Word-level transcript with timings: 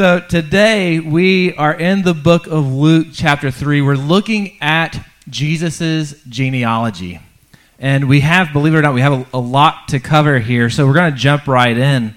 So 0.00 0.18
today 0.18 0.98
we 0.98 1.52
are 1.56 1.74
in 1.74 2.00
the 2.00 2.14
book 2.14 2.46
of 2.46 2.72
Luke, 2.72 3.08
chapter 3.12 3.50
3. 3.50 3.82
We're 3.82 3.96
looking 3.96 4.56
at 4.62 4.98
Jesus' 5.28 6.14
genealogy. 6.26 7.20
And 7.78 8.08
we 8.08 8.20
have, 8.20 8.50
believe 8.54 8.72
it 8.72 8.78
or 8.78 8.80
not, 8.80 8.94
we 8.94 9.02
have 9.02 9.12
a, 9.12 9.26
a 9.34 9.38
lot 9.38 9.88
to 9.88 10.00
cover 10.00 10.38
here. 10.38 10.70
So 10.70 10.86
we're 10.86 10.94
going 10.94 11.12
to 11.12 11.18
jump 11.18 11.46
right 11.46 11.76
in. 11.76 12.14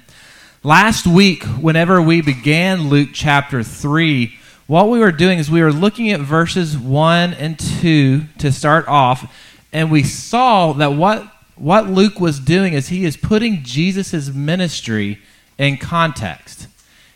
Last 0.64 1.06
week, 1.06 1.44
whenever 1.44 2.02
we 2.02 2.22
began 2.22 2.88
Luke 2.88 3.10
chapter 3.12 3.64
3, 3.64 4.34
what 4.66 4.88
we 4.88 5.00
were 5.00 5.12
doing 5.12 5.38
is 5.38 5.52
we 5.52 5.62
were 5.62 5.74
looking 5.74 6.10
at 6.10 6.22
verses 6.22 6.78
1 6.78 7.34
and 7.34 7.60
2 7.60 8.22
to 8.38 8.52
start 8.54 8.88
off. 8.88 9.30
And 9.74 9.92
we 9.92 10.04
saw 10.04 10.72
that 10.72 10.94
what, 10.94 11.30
what 11.56 11.90
Luke 11.90 12.22
was 12.22 12.40
doing 12.40 12.72
is 12.72 12.88
he 12.88 13.04
is 13.04 13.18
putting 13.18 13.62
Jesus' 13.62 14.30
ministry 14.30 15.20
in 15.58 15.76
context 15.76 16.68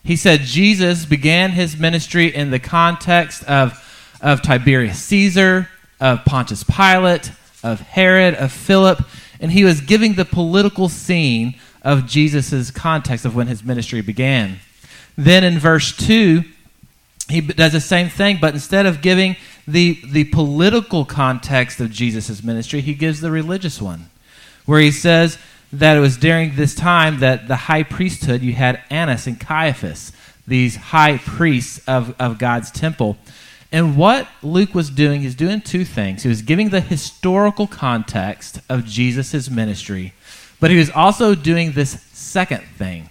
he 0.08 0.16
said 0.16 0.40
Jesus 0.44 1.06
began 1.06 1.52
his 1.52 1.76
ministry 1.76 2.34
in 2.34 2.50
the 2.50 2.60
context 2.60 3.44
of, 3.44 3.78
of 4.22 4.42
Tiberius 4.42 4.98
Caesar, 5.04 5.68
of 6.00 6.24
Pontius 6.24 6.64
Pilate, 6.64 7.34
of 7.62 7.82
Herod, 7.82 8.34
of 8.36 8.54
Philip, 8.54 9.04
and 9.42 9.52
he 9.52 9.66
was 9.66 9.82
giving 9.82 10.14
the 10.14 10.24
political 10.24 10.88
scene 10.88 11.56
of 11.82 12.08
Jesus' 12.08 12.72
context 12.72 13.26
of 13.26 13.36
when 13.36 13.48
his 13.48 13.66
ministry 13.66 14.00
began. 14.00 14.60
Then 15.18 15.44
in 15.44 15.60
verse 15.60 15.96
2, 15.98 16.42
he 17.28 17.42
does 17.42 17.74
the 17.74 17.82
same 17.82 18.08
thing, 18.08 18.38
but 18.40 18.54
instead 18.54 18.86
of 18.86 19.02
giving 19.02 19.36
the, 19.68 20.00
the 20.06 20.24
political 20.24 21.04
context 21.04 21.82
of 21.82 21.92
Jesus' 21.92 22.42
ministry, 22.42 22.80
he 22.80 22.94
gives 22.94 23.20
the 23.20 23.30
religious 23.30 23.82
one, 23.82 24.10
where 24.66 24.80
he 24.80 24.92
says, 24.92 25.38
that 25.72 25.98
it 25.98 26.00
was 26.00 26.18
during 26.18 26.56
this 26.56 26.74
time 26.74 27.20
that 27.20 27.48
the 27.48 27.56
high 27.56 27.84
priesthood, 27.84 28.42
you 28.42 28.54
had 28.54 28.82
Annas 28.90 29.28
and 29.28 29.40
Caiaphas, 29.40 30.12
these 30.48 30.78
high 30.78 31.18
priests 31.18 31.82
of, 31.88 32.16
of 32.20 32.38
God's 32.38 32.72
temple. 32.72 33.18
And 33.72 33.98
what 33.98 34.30
Luke 34.42 34.74
was 34.74 34.90
doing, 34.90 35.22
he's 35.22 35.36
doing 35.36 35.60
two 35.60 35.84
things. 35.84 36.24
He 36.24 36.30
was 36.30 36.42
giving 36.42 36.70
the 36.70 36.80
historical 36.80 37.68
context 37.68 38.62
of 38.70 38.86
Jesus' 38.86 39.50
ministry, 39.50 40.14
but 40.60 40.72
he 40.72 40.78
was 40.78 40.90
also 40.90 41.36
doing 41.36 41.74
this 41.74 42.02
second 42.14 42.64
thing. 42.78 43.10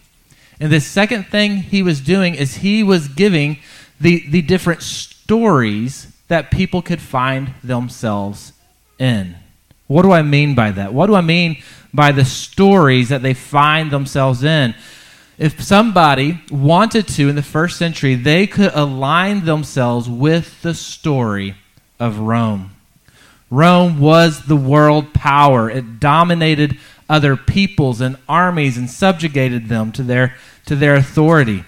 And 0.58 0.72
this 0.72 0.86
second 0.86 1.24
thing 1.26 1.58
he 1.58 1.82
was 1.82 2.00
doing 2.00 2.34
is 2.34 2.56
he 2.56 2.82
was 2.82 3.08
giving 3.08 3.58
the, 4.00 4.26
the 4.28 4.40
different 4.40 4.82
stories 4.82 6.12
that 6.28 6.50
people 6.50 6.80
could 6.80 7.02
find 7.02 7.52
themselves 7.62 8.52
in. 8.98 9.36
What 9.86 10.02
do 10.02 10.12
I 10.12 10.22
mean 10.22 10.54
by 10.54 10.70
that? 10.72 10.92
What 10.92 11.06
do 11.06 11.14
I 11.14 11.20
mean 11.20 11.62
by 11.96 12.12
the 12.12 12.24
stories 12.24 13.08
that 13.08 13.22
they 13.22 13.34
find 13.34 13.90
themselves 13.90 14.44
in. 14.44 14.74
If 15.38 15.62
somebody 15.62 16.40
wanted 16.50 17.08
to 17.08 17.28
in 17.28 17.36
the 17.36 17.42
first 17.42 17.76
century, 17.76 18.14
they 18.14 18.46
could 18.46 18.72
align 18.74 19.44
themselves 19.44 20.08
with 20.08 20.62
the 20.62 20.74
story 20.74 21.56
of 21.98 22.18
Rome. 22.18 22.70
Rome 23.50 24.00
was 24.00 24.46
the 24.46 24.56
world 24.56 25.12
power. 25.14 25.70
It 25.70 26.00
dominated 26.00 26.78
other 27.08 27.36
peoples 27.36 28.00
and 28.00 28.16
armies 28.28 28.76
and 28.76 28.90
subjugated 28.90 29.68
them 29.68 29.92
to 29.92 30.02
their, 30.02 30.34
to 30.66 30.74
their 30.74 30.94
authority. 30.94 31.64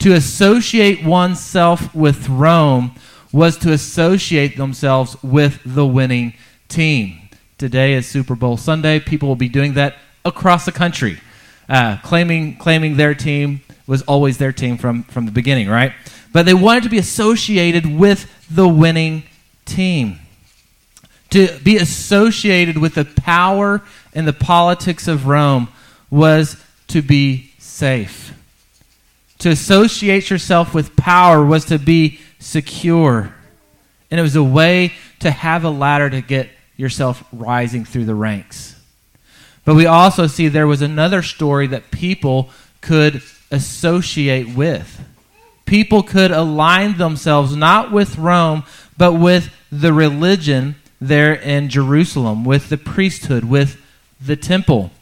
To 0.00 0.12
associate 0.12 1.04
oneself 1.04 1.94
with 1.94 2.28
Rome 2.28 2.94
was 3.32 3.56
to 3.58 3.72
associate 3.72 4.56
themselves 4.56 5.20
with 5.22 5.60
the 5.64 5.86
winning 5.86 6.34
team. 6.68 7.25
Today 7.58 7.94
is 7.94 8.06
Super 8.06 8.34
Bowl 8.34 8.58
Sunday. 8.58 9.00
People 9.00 9.28
will 9.28 9.34
be 9.34 9.48
doing 9.48 9.74
that 9.74 9.96
across 10.26 10.66
the 10.66 10.72
country, 10.72 11.18
uh, 11.70 11.96
claiming 12.04 12.58
claiming 12.58 12.98
their 12.98 13.14
team 13.14 13.62
was 13.86 14.02
always 14.02 14.36
their 14.36 14.52
team 14.52 14.76
from 14.76 15.04
from 15.04 15.24
the 15.24 15.32
beginning, 15.32 15.66
right? 15.66 15.94
But 16.34 16.44
they 16.44 16.52
wanted 16.52 16.82
to 16.82 16.90
be 16.90 16.98
associated 16.98 17.86
with 17.86 18.30
the 18.54 18.68
winning 18.68 19.22
team. 19.64 20.18
To 21.30 21.58
be 21.64 21.78
associated 21.78 22.76
with 22.76 22.94
the 22.94 23.06
power 23.06 23.80
and 24.14 24.28
the 24.28 24.34
politics 24.34 25.08
of 25.08 25.26
Rome 25.26 25.68
was 26.10 26.62
to 26.88 27.00
be 27.00 27.52
safe. 27.58 28.34
To 29.38 29.48
associate 29.48 30.28
yourself 30.28 30.74
with 30.74 30.94
power 30.94 31.42
was 31.42 31.64
to 31.66 31.78
be 31.78 32.20
secure. 32.38 33.34
And 34.10 34.20
it 34.20 34.22
was 34.22 34.36
a 34.36 34.44
way 34.44 34.92
to 35.20 35.30
have 35.30 35.64
a 35.64 35.70
ladder 35.70 36.10
to 36.10 36.20
get 36.20 36.50
yourself 36.76 37.24
rising 37.32 37.84
through 37.84 38.04
the 38.04 38.14
ranks. 38.14 38.76
But 39.64 39.74
we 39.74 39.86
also 39.86 40.26
see 40.26 40.48
there 40.48 40.66
was 40.66 40.82
another 40.82 41.22
story 41.22 41.66
that 41.68 41.90
people 41.90 42.50
could 42.80 43.22
associate 43.50 44.54
with. 44.54 45.02
People 45.64 46.02
could 46.02 46.30
align 46.30 46.98
themselves 46.98 47.56
not 47.56 47.90
with 47.90 48.16
Rome, 48.16 48.62
but 48.96 49.14
with 49.14 49.52
the 49.72 49.92
religion 49.92 50.76
there 51.00 51.34
in 51.34 51.68
Jerusalem, 51.68 52.44
with 52.44 52.68
the 52.68 52.78
priesthood, 52.78 53.44
with 53.44 53.80
the 54.20 54.36
temple. 54.36 54.92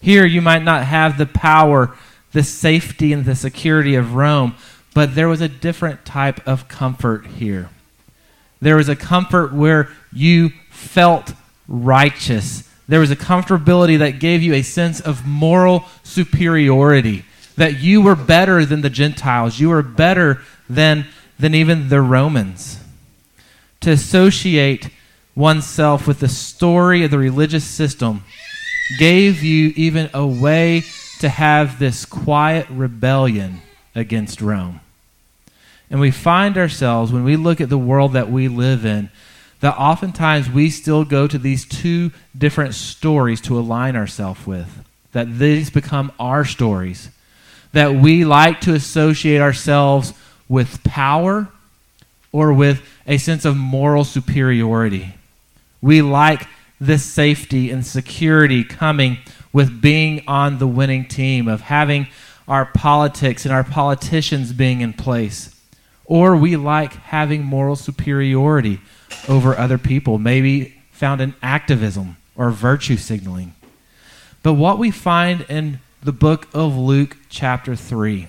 Here, 0.00 0.26
you 0.26 0.42
might 0.42 0.62
not 0.62 0.84
have 0.84 1.16
the 1.16 1.26
power, 1.26 1.96
the 2.32 2.42
safety, 2.42 3.12
and 3.12 3.24
the 3.24 3.34
security 3.34 3.94
of 3.94 4.14
Rome, 4.14 4.54
but 4.94 5.14
there 5.14 5.28
was 5.28 5.40
a 5.40 5.48
different 5.48 6.04
type 6.04 6.46
of 6.46 6.68
comfort 6.68 7.26
here. 7.26 7.70
There 8.60 8.76
was 8.76 8.88
a 8.88 8.96
comfort 8.96 9.52
where 9.52 9.88
you 10.12 10.50
felt 10.82 11.32
righteous. 11.68 12.68
There 12.88 13.00
was 13.00 13.10
a 13.10 13.16
comfortability 13.16 13.98
that 14.00 14.18
gave 14.18 14.42
you 14.42 14.54
a 14.54 14.62
sense 14.62 15.00
of 15.00 15.26
moral 15.26 15.84
superiority, 16.02 17.24
that 17.56 17.80
you 17.80 18.02
were 18.02 18.16
better 18.16 18.64
than 18.66 18.82
the 18.82 18.90
Gentiles, 18.90 19.60
you 19.60 19.68
were 19.70 19.82
better 19.82 20.42
than, 20.68 21.06
than 21.38 21.54
even 21.54 21.88
the 21.88 22.00
Romans. 22.00 22.78
To 23.80 23.90
associate 23.90 24.90
oneself 25.34 26.06
with 26.06 26.20
the 26.20 26.28
story 26.28 27.04
of 27.04 27.10
the 27.10 27.18
religious 27.18 27.64
system 27.64 28.24
gave 28.98 29.42
you 29.42 29.72
even 29.76 30.10
a 30.12 30.26
way 30.26 30.82
to 31.20 31.28
have 31.28 31.78
this 31.78 32.04
quiet 32.04 32.66
rebellion 32.68 33.62
against 33.94 34.40
Rome. 34.40 34.80
And 35.90 36.00
we 36.00 36.10
find 36.10 36.56
ourselves, 36.56 37.12
when 37.12 37.24
we 37.24 37.36
look 37.36 37.60
at 37.60 37.68
the 37.68 37.78
world 37.78 38.14
that 38.14 38.30
we 38.30 38.48
live 38.48 38.84
in, 38.84 39.10
that 39.62 39.78
oftentimes 39.78 40.50
we 40.50 40.68
still 40.68 41.04
go 41.04 41.28
to 41.28 41.38
these 41.38 41.64
two 41.64 42.10
different 42.36 42.74
stories 42.74 43.40
to 43.40 43.56
align 43.56 43.94
ourselves 43.94 44.44
with. 44.44 44.84
That 45.12 45.38
these 45.38 45.70
become 45.70 46.10
our 46.18 46.44
stories. 46.44 47.10
That 47.72 47.94
we 47.94 48.24
like 48.24 48.60
to 48.62 48.74
associate 48.74 49.40
ourselves 49.40 50.14
with 50.48 50.82
power 50.82 51.46
or 52.32 52.52
with 52.52 52.82
a 53.06 53.18
sense 53.18 53.44
of 53.44 53.56
moral 53.56 54.02
superiority. 54.02 55.14
We 55.80 56.02
like 56.02 56.48
this 56.80 57.04
safety 57.04 57.70
and 57.70 57.86
security 57.86 58.64
coming 58.64 59.18
with 59.52 59.80
being 59.80 60.24
on 60.26 60.58
the 60.58 60.66
winning 60.66 61.06
team, 61.06 61.46
of 61.46 61.60
having 61.60 62.08
our 62.48 62.66
politics 62.66 63.44
and 63.44 63.54
our 63.54 63.62
politicians 63.62 64.52
being 64.52 64.80
in 64.80 64.92
place. 64.92 65.54
Or 66.04 66.34
we 66.34 66.56
like 66.56 66.94
having 66.94 67.44
moral 67.44 67.76
superiority 67.76 68.80
over 69.28 69.56
other 69.56 69.78
people, 69.78 70.18
maybe 70.18 70.74
found 70.90 71.20
in 71.20 71.34
activism 71.42 72.16
or 72.36 72.50
virtue 72.50 72.96
signaling. 72.96 73.54
But 74.42 74.54
what 74.54 74.78
we 74.78 74.90
find 74.90 75.42
in 75.48 75.80
the 76.02 76.12
book 76.12 76.48
of 76.52 76.76
Luke, 76.76 77.16
chapter 77.28 77.76
3, 77.76 78.28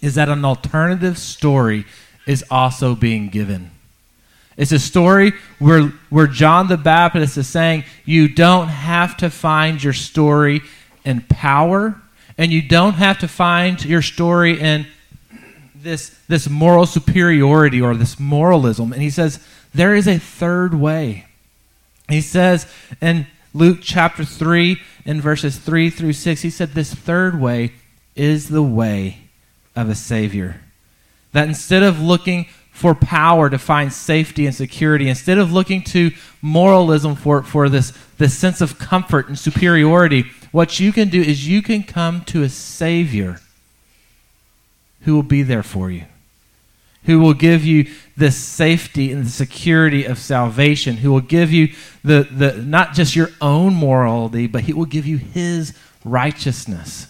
is 0.00 0.14
that 0.14 0.28
an 0.28 0.44
alternative 0.44 1.18
story 1.18 1.84
is 2.26 2.44
also 2.50 2.94
being 2.94 3.28
given. 3.28 3.70
It's 4.56 4.72
a 4.72 4.78
story 4.78 5.32
where, 5.58 5.88
where 6.08 6.26
John 6.26 6.68
the 6.68 6.76
Baptist 6.76 7.36
is 7.36 7.46
saying, 7.46 7.84
You 8.04 8.28
don't 8.28 8.68
have 8.68 9.16
to 9.18 9.30
find 9.30 9.82
your 9.82 9.92
story 9.92 10.62
in 11.04 11.22
power, 11.22 12.00
and 12.38 12.52
you 12.52 12.62
don't 12.62 12.94
have 12.94 13.18
to 13.18 13.28
find 13.28 13.84
your 13.84 14.02
story 14.02 14.58
in 14.58 14.86
this, 15.74 16.18
this 16.26 16.48
moral 16.48 16.86
superiority 16.86 17.80
or 17.80 17.94
this 17.94 18.18
moralism. 18.18 18.92
And 18.92 19.02
he 19.02 19.10
says, 19.10 19.44
there 19.76 19.94
is 19.94 20.08
a 20.08 20.18
third 20.18 20.74
way. 20.74 21.26
He 22.08 22.20
says 22.20 22.66
in 23.00 23.26
Luke 23.52 23.78
chapter 23.82 24.24
3, 24.24 24.80
in 25.04 25.20
verses 25.20 25.58
3 25.58 25.90
through 25.90 26.12
6, 26.12 26.42
he 26.42 26.50
said, 26.50 26.72
This 26.72 26.94
third 26.94 27.40
way 27.40 27.72
is 28.14 28.48
the 28.48 28.62
way 28.62 29.18
of 29.74 29.88
a 29.88 29.94
Savior. 29.94 30.60
That 31.32 31.48
instead 31.48 31.82
of 31.82 32.00
looking 32.00 32.46
for 32.70 32.94
power 32.94 33.48
to 33.48 33.58
find 33.58 33.92
safety 33.92 34.46
and 34.46 34.54
security, 34.54 35.08
instead 35.08 35.38
of 35.38 35.52
looking 35.52 35.82
to 35.82 36.10
moralism 36.42 37.16
for, 37.16 37.42
for 37.42 37.68
this, 37.68 37.92
this 38.18 38.36
sense 38.36 38.60
of 38.60 38.78
comfort 38.78 39.28
and 39.28 39.38
superiority, 39.38 40.24
what 40.52 40.78
you 40.78 40.92
can 40.92 41.08
do 41.08 41.20
is 41.20 41.48
you 41.48 41.62
can 41.62 41.82
come 41.82 42.22
to 42.24 42.42
a 42.42 42.48
Savior 42.48 43.40
who 45.02 45.14
will 45.14 45.22
be 45.22 45.42
there 45.42 45.62
for 45.62 45.90
you 45.90 46.04
who 47.06 47.20
will 47.20 47.34
give 47.34 47.64
you 47.64 47.90
the 48.16 48.30
safety 48.30 49.12
and 49.12 49.24
the 49.24 49.30
security 49.30 50.04
of 50.04 50.18
salvation, 50.18 50.98
who 50.98 51.12
will 51.12 51.20
give 51.20 51.52
you 51.52 51.72
the, 52.04 52.28
the 52.30 52.56
not 52.56 52.94
just 52.94 53.16
your 53.16 53.30
own 53.40 53.74
morality, 53.74 54.46
but 54.46 54.62
he 54.62 54.72
will 54.72 54.84
give 54.86 55.06
you 55.06 55.16
his 55.16 55.72
righteousness. 56.04 57.06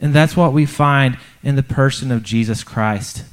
And 0.00 0.12
that's 0.12 0.36
what 0.36 0.52
we 0.52 0.66
find 0.66 1.18
in 1.42 1.56
the 1.56 1.62
person 1.62 2.10
of 2.10 2.22
Jesus 2.22 2.64
Christ. 2.64 3.24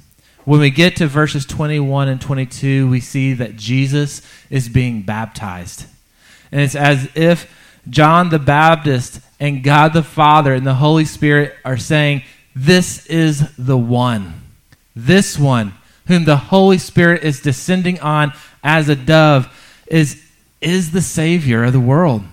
When 0.45 0.59
we 0.59 0.69
get 0.69 0.95
to 0.97 1.07
verses 1.07 1.45
21 1.45 2.07
and 2.07 2.21
22, 2.21 2.89
we 2.89 2.99
see 2.99 3.33
that 3.33 3.55
Jesus 3.55 4.21
is 4.49 4.69
being 4.69 5.01
baptized. 5.01 5.85
And 6.51 6.61
it's 6.61 6.75
as 6.75 7.09
if 7.15 7.53
John 7.89 8.29
the 8.29 8.39
Baptist 8.39 9.21
and 9.39 9.63
God 9.63 9.93
the 9.93 10.03
Father 10.03 10.53
and 10.53 10.65
the 10.65 10.75
Holy 10.75 11.05
Spirit 11.05 11.55
are 11.65 11.77
saying, 11.77 12.23
This 12.55 13.05
is 13.07 13.55
the 13.57 13.77
one. 13.77 14.46
This 14.97 15.37
one, 15.37 15.73
whom 16.07 16.25
the 16.25 16.37
Holy 16.37 16.79
Spirit 16.79 17.23
is 17.23 17.39
descending 17.39 17.99
on 17.99 18.33
as 18.63 18.89
a 18.89 18.95
dove, 18.95 19.47
is, 19.85 20.23
is 20.59 20.89
the 20.89 21.03
Savior 21.03 21.63
of 21.63 21.73
the 21.73 21.79
world. 21.79 22.23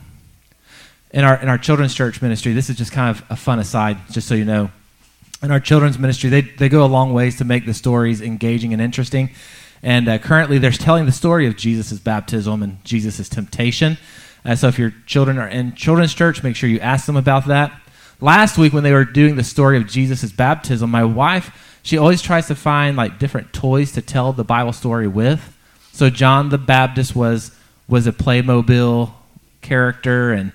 In 1.11 1.25
our, 1.25 1.37
in 1.37 1.51
our 1.51 1.59
children's 1.59 1.95
church 1.95 2.23
ministry, 2.23 2.55
this 2.55 2.71
is 2.71 2.77
just 2.77 2.91
kind 2.91 3.15
of 3.15 3.23
a 3.29 3.37
fun 3.37 3.59
aside, 3.59 3.99
just 4.11 4.27
so 4.27 4.35
you 4.35 4.47
know. 4.47 4.71
In 5.43 5.51
our 5.51 5.61
children's 5.61 5.99
ministry, 5.99 6.31
they, 6.31 6.41
they 6.41 6.71
go 6.71 6.83
a 6.83 6.87
long 6.87 7.13
ways 7.13 7.37
to 7.37 7.45
make 7.45 7.67
the 7.67 7.75
stories 7.75 8.23
engaging 8.23 8.73
and 8.73 8.81
interesting. 8.81 9.29
And 9.83 10.09
uh, 10.09 10.17
currently, 10.17 10.57
they're 10.57 10.71
telling 10.71 11.05
the 11.05 11.13
story 11.13 11.47
of 11.47 11.59
Jesus' 11.59 11.99
baptism 11.99 12.63
and 12.63 12.83
Jesus' 12.83 13.29
temptation. 13.29 13.99
Uh, 14.43 14.57
so 14.57 14.69
if 14.69 14.79
your 14.79 14.95
children 15.05 15.37
are 15.37 15.49
in 15.49 15.75
children's 15.75 16.15
church, 16.15 16.43
make 16.43 16.57
sure 16.57 16.71
you 16.71 16.81
ask 16.81 17.05
them 17.05 17.17
about 17.17 17.47
that. 17.49 17.79
Last 18.23 18.57
week, 18.57 18.73
when 18.73 18.85
they 18.85 18.93
were 18.93 19.05
doing 19.05 19.37
the 19.37 19.45
story 19.45 19.77
of 19.77 19.87
Jesus' 19.87 20.33
baptism, 20.33 20.91
my 20.91 21.05
wife, 21.05 21.74
she 21.85 21.99
always 21.99 22.23
tries 22.23 22.47
to 22.49 22.55
find 22.55 22.97
like 22.97 23.19
different 23.19 23.53
toys 23.53 23.93
to 23.93 24.03
tell 24.03 24.33
the 24.33 24.43
Bible 24.43 24.73
story 24.73 25.07
with. 25.07 25.55
So 25.93 26.11
John 26.11 26.49
the 26.49 26.59
Baptist 26.59 27.15
was 27.15 27.55
was 27.87 28.07
a 28.07 28.13
Playmobil 28.13 29.13
character, 29.61 30.33
and 30.33 30.53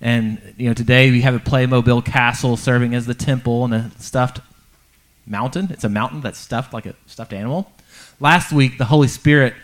and 0.00 0.54
you 0.56 0.68
know 0.68 0.74
today 0.74 1.10
we 1.10 1.20
have 1.20 1.34
a 1.34 1.38
Playmobil 1.38 2.04
castle 2.04 2.56
serving 2.56 2.94
as 2.94 3.04
the 3.04 3.14
temple 3.14 3.66
and 3.66 3.74
a 3.74 3.90
stuffed 3.98 4.40
mountain. 5.26 5.68
It's 5.70 5.84
a 5.84 5.90
mountain 5.90 6.22
that's 6.22 6.38
stuffed 6.38 6.72
like 6.72 6.86
a 6.86 6.94
stuffed 7.06 7.34
animal. 7.34 7.70
Last 8.18 8.50
week, 8.50 8.78
the 8.78 8.86
Holy 8.86 9.08
Spirit 9.08 9.54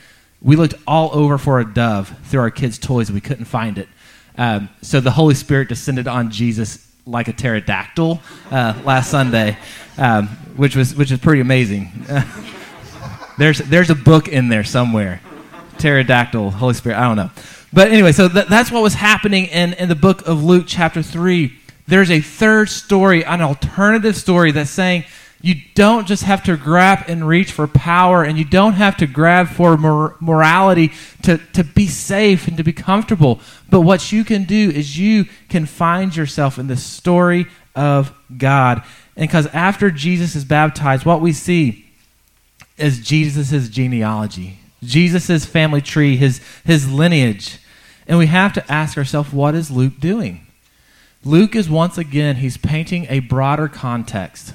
we 0.43 0.55
looked 0.55 0.75
all 0.87 1.11
over 1.15 1.39
for 1.39 1.61
a 1.61 1.65
dove 1.65 2.15
through 2.25 2.41
our 2.41 2.51
kids' 2.51 2.79
toys 2.79 3.11
we 3.11 3.23
couldn't 3.23 3.47
find 3.47 3.79
it. 3.79 3.89
Um, 4.37 4.69
so 4.83 5.01
the 5.01 5.13
Holy 5.13 5.35
Spirit 5.35 5.71
descended 5.71 6.07
on 6.07 6.31
Jesus 6.31 6.86
like 7.07 7.29
a 7.29 7.33
pterodactyl 7.33 8.21
uh, 8.51 8.75
last 8.85 9.11
Sunday, 9.11 9.57
um, 9.97 10.27
which 10.57 10.75
was 10.75 10.95
which 10.95 11.13
is 11.13 11.21
pretty 11.21 11.41
amazing. 11.41 11.93
there's 13.39 13.59
there's 13.59 13.91
a 13.91 13.95
book 13.95 14.27
in 14.27 14.49
there 14.49 14.65
somewhere, 14.65 15.21
pterodactyl, 15.79 16.51
Holy 16.51 16.75
Spirit. 16.75 16.99
I 16.99 17.07
don't 17.07 17.17
know, 17.17 17.31
but 17.73 17.93
anyway, 17.93 18.11
so 18.11 18.29
th- 18.29 18.49
that's 18.49 18.73
what 18.73 18.83
was 18.83 18.95
happening 18.95 19.47
in 19.47 19.75
in 19.75 19.89
the 19.89 19.95
book 19.95 20.27
of 20.27 20.43
Luke, 20.43 20.65
chapter 20.67 21.01
three. 21.01 21.57
There's 21.87 22.11
a 22.11 22.21
third 22.21 22.69
story, 22.69 23.25
an 23.25 23.41
alternative 23.41 24.17
story 24.17 24.51
that's 24.51 24.71
saying 24.71 25.05
you 25.47 25.55
don't 25.77 26.09
just 26.09 26.25
have 26.25 26.43
to 26.43 26.57
grab 26.57 27.05
and 27.07 27.29
reach 27.29 27.53
for 27.53 27.69
power, 27.69 28.25
and 28.25 28.37
you 28.37 28.45
don't 28.45 28.73
have 28.73 28.97
to 28.97 29.07
grab 29.07 29.47
for 29.47 29.77
mor- 29.77 30.17
morality 30.19 30.91
to, 31.23 31.39
to 31.53 31.63
be 31.63 31.87
safe 31.87 32.49
and 32.49 32.57
to 32.57 32.65
be 32.65 32.73
comfortable. 32.73 33.39
But 33.71 33.83
what 33.83 34.11
you 34.11 34.25
can 34.25 34.43
do 34.43 34.71
is 34.71 34.99
you 34.99 35.27
can 35.49 35.65
find 35.65 36.17
yourself 36.17 36.59
in 36.59 36.67
the 36.67 36.77
story 36.77 37.47
of 37.77 38.13
God. 38.37 38.83
And 39.15 39.29
because 39.29 39.47
after 39.49 39.89
Jesus 39.93 40.35
is 40.35 40.45
baptized, 40.45 41.07
what 41.07 41.21
we 41.21 41.33
see 41.33 41.87
is 42.77 42.99
Jesus' 42.99 43.69
genealogy, 43.69 44.59
Jesus' 44.83 45.47
family 45.47 45.81
tree, 45.81 46.17
his, 46.17 46.41
his 46.65 46.91
lineage. 46.91 47.61
And 48.09 48.19
we 48.19 48.27
have 48.27 48.53
to 48.55 48.73
ask 48.73 48.99
ourselves, 48.99 49.33
what 49.33 49.55
is 49.55 49.71
Luke 49.71 50.01
doing? 50.01 50.45
Luke 51.25 51.55
is 51.55 51.71
once 51.71 51.99
again, 51.99 52.37
he's 52.37 52.57
painting 52.57 53.07
a 53.09 53.21
broader 53.21 53.69
context 53.69 54.53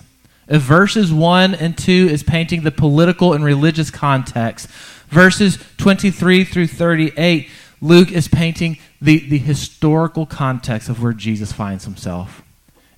verses 0.59 1.13
1 1.13 1.55
and 1.55 1.77
2 1.77 2.09
is 2.11 2.23
painting 2.23 2.63
the 2.63 2.71
political 2.71 3.33
and 3.33 3.43
religious 3.43 3.91
context, 3.91 4.67
verses 5.07 5.57
23 5.77 6.43
through 6.43 6.67
38, 6.67 7.49
Luke 7.81 8.11
is 8.11 8.27
painting 8.27 8.77
the, 9.01 9.27
the 9.29 9.37
historical 9.37 10.25
context 10.25 10.89
of 10.89 11.01
where 11.01 11.13
Jesus 11.13 11.51
finds 11.51 11.85
himself. 11.85 12.43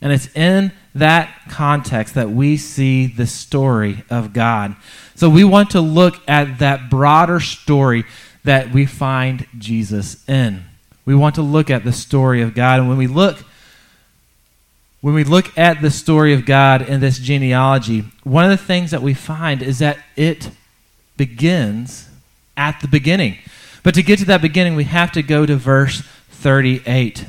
And 0.02 0.12
it's 0.12 0.28
in 0.36 0.74
that 0.94 1.34
context 1.48 2.16
that 2.16 2.30
we 2.30 2.58
see 2.58 3.08
the 3.08 3.26
story 3.26 4.04
of 4.10 4.34
God. 4.34 4.76
So 5.16 5.30
we 5.30 5.46
want 5.46 5.70
to 5.72 5.82
look 5.82 6.22
at 6.28 6.60
that 6.60 6.90
broader 6.90 7.40
story 7.40 8.04
that 8.44 8.74
we 8.74 8.86
find 8.86 9.48
Jesus 9.58 10.28
in. 10.28 10.66
We 11.06 11.16
want 11.16 11.36
to 11.36 11.42
look 11.42 11.70
at 11.70 11.86
the 11.86 11.94
story 11.94 12.42
of 12.42 12.54
God. 12.54 12.80
And 12.80 12.90
when 12.90 12.98
we 12.98 13.08
look 13.08 13.38
when 15.04 15.14
we 15.14 15.26
look 15.26 15.58
at 15.58 15.82
the 15.82 15.92
story 15.92 16.34
of 16.34 16.46
God 16.46 16.82
in 16.82 17.02
this 17.02 17.20
genealogy, 17.20 18.06
one 18.24 18.46
of 18.46 18.52
the 18.52 18.66
things 18.66 18.92
that 18.92 19.02
we 19.02 19.14
find 19.14 19.62
is 19.62 19.80
that 19.80 19.98
it 20.16 20.50
begins 21.18 22.08
at 22.56 22.80
the 22.80 22.88
beginning. 22.88 23.38
But 23.84 23.96
to 23.96 24.02
get 24.02 24.20
to 24.20 24.26
that 24.28 24.42
beginning, 24.42 24.78
we 24.78 24.86
have 24.86 25.12
to 25.12 25.22
go 25.22 25.46
to 25.46 25.58
verse 25.58 26.04
38. 26.30 27.26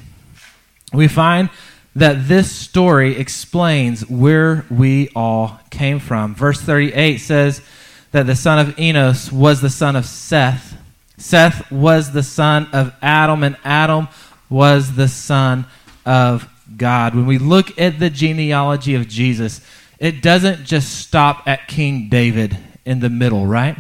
We 0.93 1.09
find 1.09 1.51
that 1.97 2.29
this 2.29 2.49
story 2.49 3.17
explains 3.17 4.09
where 4.09 4.65
we 4.71 5.09
all 5.17 5.59
came 5.71 5.99
from. 5.99 6.37
Verse 6.37 6.61
38 6.61 7.19
says 7.19 7.61
that 8.13 8.29
the 8.29 8.37
son 8.37 8.61
of 8.61 8.79
Enos 8.79 9.33
was 9.33 9.61
the 9.61 9.69
son 9.69 9.97
of 9.97 10.07
Seth. 10.07 10.79
Seth 11.17 11.73
was 11.73 12.13
the 12.13 12.23
son 12.23 12.69
of 12.73 12.95
Adam, 13.03 13.43
and 13.43 13.57
Adam 13.65 14.07
was 14.49 14.95
the 14.95 15.09
son 15.09 15.67
of 16.07 16.49
God. 16.77 17.15
When 17.15 17.27
we 17.27 17.39
look 17.39 17.79
at 17.79 17.99
the 17.99 18.11
genealogy 18.11 18.95
of 18.95 19.09
Jesus, 19.09 19.61
it 19.99 20.23
doesn't 20.23 20.65
just 20.65 20.99
stop 21.01 21.47
at 21.47 21.69
King 21.69 22.09
David 22.09 22.57
in 22.85 23.01
the 23.01 23.11
middle, 23.11 23.47
right? 23.47 23.77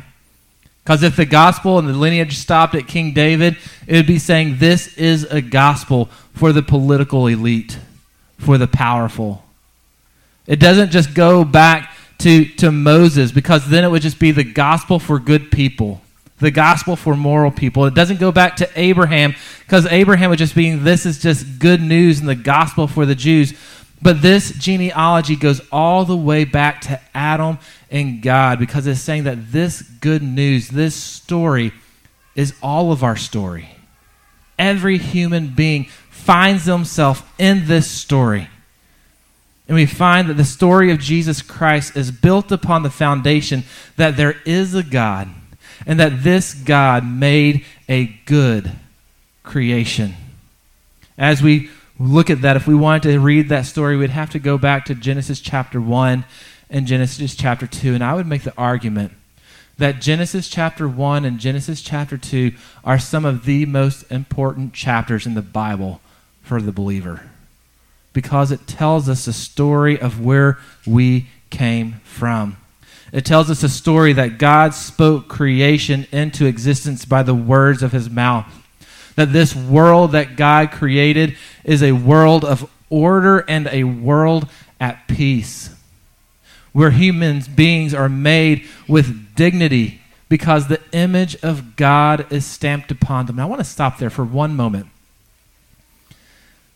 Because 0.82 1.02
if 1.02 1.16
the 1.16 1.24
gospel 1.24 1.78
and 1.78 1.88
the 1.88 1.94
lineage 1.94 2.36
stopped 2.36 2.74
at 2.74 2.86
King 2.86 3.14
David, 3.14 3.56
it 3.86 3.96
would 3.96 4.06
be 4.06 4.18
saying 4.18 4.58
this 4.58 4.96
is 4.96 5.24
a 5.24 5.40
gospel 5.40 6.06
for 6.34 6.52
the 6.52 6.62
political 6.62 7.26
elite, 7.26 7.78
for 8.38 8.58
the 8.58 8.66
powerful. 8.66 9.44
It 10.46 10.60
doesn't 10.60 10.90
just 10.90 11.14
go 11.14 11.44
back 11.44 11.94
to, 12.18 12.44
to 12.44 12.70
Moses, 12.70 13.32
because 13.32 13.68
then 13.68 13.82
it 13.82 13.90
would 13.90 14.02
just 14.02 14.18
be 14.18 14.30
the 14.30 14.44
gospel 14.44 14.98
for 14.98 15.18
good 15.18 15.50
people 15.50 16.00
the 16.38 16.50
gospel 16.50 16.96
for 16.96 17.16
moral 17.16 17.50
people. 17.50 17.86
It 17.86 17.94
doesn't 17.94 18.20
go 18.20 18.32
back 18.32 18.56
to 18.56 18.68
Abraham 18.74 19.34
because 19.60 19.86
Abraham 19.86 20.30
was 20.30 20.38
just 20.38 20.54
being 20.54 20.84
this 20.84 21.06
is 21.06 21.22
just 21.22 21.58
good 21.58 21.80
news 21.80 22.20
and 22.20 22.28
the 22.28 22.34
gospel 22.34 22.86
for 22.86 23.06
the 23.06 23.14
Jews. 23.14 23.54
But 24.02 24.20
this 24.20 24.50
genealogy 24.52 25.36
goes 25.36 25.62
all 25.72 26.04
the 26.04 26.16
way 26.16 26.44
back 26.44 26.82
to 26.82 27.00
Adam 27.14 27.58
and 27.90 28.20
God 28.20 28.58
because 28.58 28.86
it's 28.86 29.00
saying 29.00 29.24
that 29.24 29.52
this 29.52 29.82
good 29.82 30.22
news, 30.22 30.68
this 30.68 30.94
story, 30.94 31.72
is 32.34 32.52
all 32.62 32.92
of 32.92 33.02
our 33.02 33.16
story. 33.16 33.68
Every 34.58 34.98
human 34.98 35.48
being 35.54 35.84
finds 36.10 36.64
themselves 36.64 37.22
in 37.38 37.66
this 37.66 37.90
story. 37.90 38.48
And 39.68 39.76
we 39.76 39.86
find 39.86 40.28
that 40.28 40.36
the 40.36 40.44
story 40.44 40.90
of 40.90 40.98
Jesus 40.98 41.40
Christ 41.40 41.96
is 41.96 42.10
built 42.10 42.52
upon 42.52 42.82
the 42.82 42.90
foundation 42.90 43.64
that 43.96 44.16
there 44.16 44.36
is 44.44 44.74
a 44.74 44.82
God 44.82 45.28
and 45.86 46.00
that 46.00 46.22
this 46.22 46.54
God 46.54 47.06
made 47.06 47.64
a 47.88 48.06
good 48.26 48.72
creation. 49.42 50.14
As 51.16 51.42
we 51.42 51.70
look 51.98 52.30
at 52.30 52.42
that, 52.42 52.56
if 52.56 52.66
we 52.66 52.74
wanted 52.74 53.10
to 53.10 53.20
read 53.20 53.48
that 53.48 53.66
story, 53.66 53.96
we'd 53.96 54.10
have 54.10 54.30
to 54.30 54.38
go 54.38 54.58
back 54.58 54.84
to 54.86 54.94
Genesis 54.94 55.40
chapter 55.40 55.80
1 55.80 56.24
and 56.70 56.86
Genesis 56.86 57.34
chapter 57.36 57.66
2. 57.66 57.94
And 57.94 58.02
I 58.02 58.14
would 58.14 58.26
make 58.26 58.42
the 58.42 58.56
argument 58.58 59.12
that 59.78 60.00
Genesis 60.00 60.48
chapter 60.48 60.88
1 60.88 61.24
and 61.24 61.38
Genesis 61.38 61.82
chapter 61.82 62.16
2 62.16 62.52
are 62.84 62.98
some 62.98 63.24
of 63.24 63.44
the 63.44 63.66
most 63.66 64.02
important 64.10 64.72
chapters 64.72 65.26
in 65.26 65.34
the 65.34 65.42
Bible 65.42 66.00
for 66.42 66.60
the 66.60 66.72
believer 66.72 67.22
because 68.12 68.52
it 68.52 68.66
tells 68.66 69.08
us 69.08 69.24
the 69.24 69.32
story 69.32 70.00
of 70.00 70.24
where 70.24 70.58
we 70.86 71.26
came 71.50 71.94
from. 72.04 72.56
It 73.14 73.24
tells 73.24 73.48
us 73.48 73.62
a 73.62 73.68
story 73.68 74.12
that 74.14 74.38
God 74.38 74.74
spoke 74.74 75.28
creation 75.28 76.08
into 76.10 76.46
existence 76.46 77.04
by 77.04 77.22
the 77.22 77.32
words 77.34 77.80
of 77.80 77.92
his 77.92 78.10
mouth. 78.10 78.44
That 79.14 79.32
this 79.32 79.54
world 79.54 80.10
that 80.12 80.34
God 80.34 80.72
created 80.72 81.36
is 81.62 81.80
a 81.80 81.92
world 81.92 82.44
of 82.44 82.68
order 82.90 83.44
and 83.46 83.68
a 83.68 83.84
world 83.84 84.48
at 84.80 85.06
peace. 85.06 85.70
Where 86.72 86.90
human 86.90 87.40
beings 87.54 87.94
are 87.94 88.08
made 88.08 88.66
with 88.88 89.36
dignity 89.36 90.00
because 90.28 90.66
the 90.66 90.80
image 90.90 91.36
of 91.36 91.76
God 91.76 92.26
is 92.32 92.44
stamped 92.44 92.90
upon 92.90 93.26
them. 93.26 93.38
I 93.38 93.44
want 93.44 93.60
to 93.60 93.64
stop 93.64 93.98
there 93.98 94.10
for 94.10 94.24
one 94.24 94.56
moment. 94.56 94.88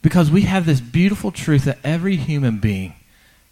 Because 0.03 0.31
we 0.31 0.43
have 0.43 0.67
this 0.67 0.81
beautiful 0.81 1.33
truth 1.33 1.65
that 1.65 1.79
every 1.83 2.15
human 2.15 2.61
being 2.61 2.95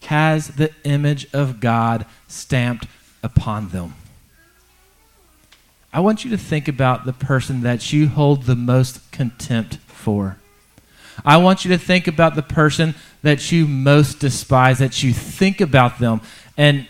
has 0.07 0.49
the 0.49 0.73
image 0.85 1.27
of 1.33 1.61
God 1.61 2.07
stamped 2.29 2.87
upon 3.23 3.69
them. 3.69 3.95
I 5.93 6.01
want 6.01 6.25
you 6.25 6.31
to 6.31 6.39
think 6.39 6.69
about 6.69 7.07
the 7.07 7.13
person 7.13 7.63
that 7.63 7.93
you 7.93 8.09
hold 8.09 8.43
the 8.43 8.57
most 8.57 9.11
contempt 9.13 9.77
for. 9.87 10.37
I 11.25 11.39
want 11.39 11.65
you 11.65 11.71
to 11.71 11.79
think 11.79 12.07
about 12.07 12.35
the 12.35 12.43
person 12.43 12.95
that 13.23 13.51
you 13.51 13.67
most 13.67 14.19
despise, 14.19 14.79
that 14.79 15.03
you 15.03 15.13
think 15.13 15.61
about 15.61 15.99
them, 15.99 16.21
and 16.57 16.87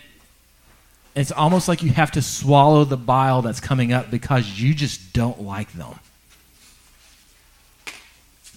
it's 1.15 1.31
almost 1.31 1.67
like 1.67 1.81
you 1.81 1.91
have 1.91 2.11
to 2.11 2.21
swallow 2.21 2.83
the 2.83 2.97
bile 2.97 3.41
that's 3.41 3.59
coming 3.59 3.91
up 3.91 4.11
because 4.11 4.61
you 4.61 4.75
just 4.75 5.13
don't 5.13 5.41
like 5.41 5.71
them. 5.73 5.99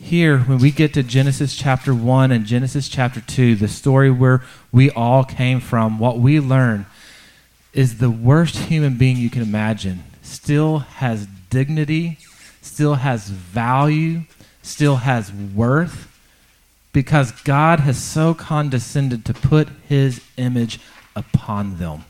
Here, 0.01 0.39
when 0.39 0.59
we 0.59 0.71
get 0.71 0.95
to 0.95 1.03
Genesis 1.03 1.55
chapter 1.55 1.95
1 1.95 2.33
and 2.33 2.47
Genesis 2.47 2.89
chapter 2.89 3.21
2, 3.21 3.55
the 3.55 3.69
story 3.69 4.11
where 4.11 4.43
we 4.73 4.91
all 4.91 5.25
came 5.25 5.61
from, 5.61 5.99
what 5.99 6.19
we 6.19 6.41
learn 6.41 6.87
is 7.73 7.99
the 7.99 8.11
worst 8.11 8.57
human 8.57 8.97
being 8.97 9.19
you 9.19 9.31
can 9.31 9.43
imagine 9.43 10.03
still 10.23 10.79
has 10.79 11.29
dignity, 11.51 12.19
still 12.61 12.95
has 12.95 13.29
value, 13.29 14.23
still 14.63 14.97
has 14.97 15.33
worth 15.33 16.09
because 16.93 17.31
God 17.43 17.81
has 17.81 18.03
so 18.03 18.35
condescended 18.35 19.25
to 19.27 19.35
put 19.35 19.69
his 19.87 20.23
image 20.37 20.81
upon 21.15 21.77
them. 21.79 22.05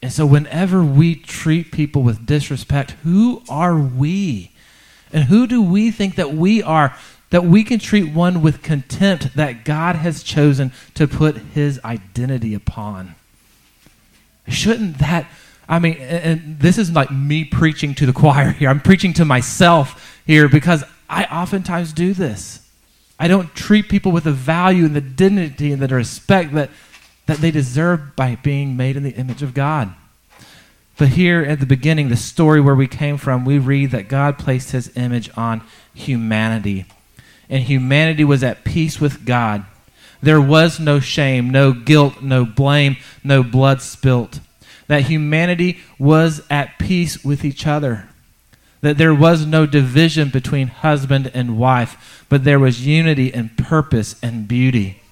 And 0.00 0.12
so, 0.12 0.24
whenever 0.24 0.82
we 0.84 1.16
treat 1.16 1.72
people 1.72 2.02
with 2.02 2.24
disrespect, 2.24 2.92
who 3.02 3.42
are 3.48 3.76
we? 3.76 4.52
And 5.12 5.24
who 5.24 5.46
do 5.46 5.62
we 5.62 5.90
think 5.90 6.16
that 6.16 6.32
we 6.32 6.62
are 6.62 6.96
that 7.30 7.44
we 7.44 7.64
can 7.64 7.78
treat 7.78 8.14
one 8.14 8.40
with 8.40 8.62
contempt 8.62 9.34
that 9.34 9.64
God 9.64 9.96
has 9.96 10.22
chosen 10.22 10.72
to 10.94 11.08
put 11.08 11.36
his 11.36 11.80
identity 11.84 12.54
upon? 12.54 13.16
Shouldn't 14.48 14.98
that, 14.98 15.26
I 15.68 15.80
mean, 15.80 15.94
and 15.94 16.60
this 16.60 16.78
is 16.78 16.92
like 16.92 17.10
me 17.10 17.44
preaching 17.44 17.94
to 17.96 18.06
the 18.06 18.12
choir 18.12 18.52
here. 18.52 18.68
I'm 18.68 18.80
preaching 18.80 19.12
to 19.14 19.24
myself 19.24 20.20
here 20.24 20.48
because 20.48 20.84
I 21.10 21.24
oftentimes 21.24 21.92
do 21.92 22.14
this. 22.14 22.60
I 23.18 23.28
don't 23.28 23.54
treat 23.54 23.88
people 23.88 24.12
with 24.12 24.24
the 24.24 24.32
value 24.32 24.84
and 24.84 24.94
the 24.94 25.00
dignity 25.00 25.72
and 25.72 25.82
the 25.82 25.88
respect 25.94 26.54
that, 26.54 26.70
that 27.26 27.38
they 27.38 27.50
deserve 27.50 28.14
by 28.14 28.36
being 28.36 28.76
made 28.76 28.96
in 28.96 29.02
the 29.02 29.14
image 29.14 29.42
of 29.42 29.52
God. 29.54 29.92
But 30.98 31.08
here 31.08 31.42
at 31.42 31.60
the 31.60 31.66
beginning, 31.66 32.08
the 32.08 32.16
story 32.16 32.60
where 32.60 32.74
we 32.74 32.86
came 32.86 33.18
from, 33.18 33.44
we 33.44 33.58
read 33.58 33.90
that 33.90 34.08
God 34.08 34.38
placed 34.38 34.70
his 34.70 34.96
image 34.96 35.30
on 35.36 35.62
humanity. 35.94 36.86
And 37.50 37.62
humanity 37.62 38.24
was 38.24 38.42
at 38.42 38.64
peace 38.64 39.00
with 39.00 39.24
God. 39.24 39.64
There 40.22 40.40
was 40.40 40.80
no 40.80 40.98
shame, 40.98 41.50
no 41.50 41.72
guilt, 41.72 42.22
no 42.22 42.44
blame, 42.44 42.96
no 43.22 43.42
blood 43.42 43.82
spilt. 43.82 44.40
That 44.86 45.02
humanity 45.02 45.78
was 45.98 46.42
at 46.48 46.78
peace 46.78 47.22
with 47.24 47.44
each 47.44 47.66
other 47.66 48.08
that 48.86 48.98
there 48.98 49.14
was 49.14 49.46
no 49.46 49.66
division 49.66 50.28
between 50.28 50.68
husband 50.68 51.28
and 51.34 51.58
wife, 51.58 52.24
but 52.28 52.44
there 52.44 52.58
was 52.60 52.86
unity 52.86 53.34
and 53.34 53.56
purpose 53.58 54.14
and 54.22 54.46
beauty. 54.46 55.02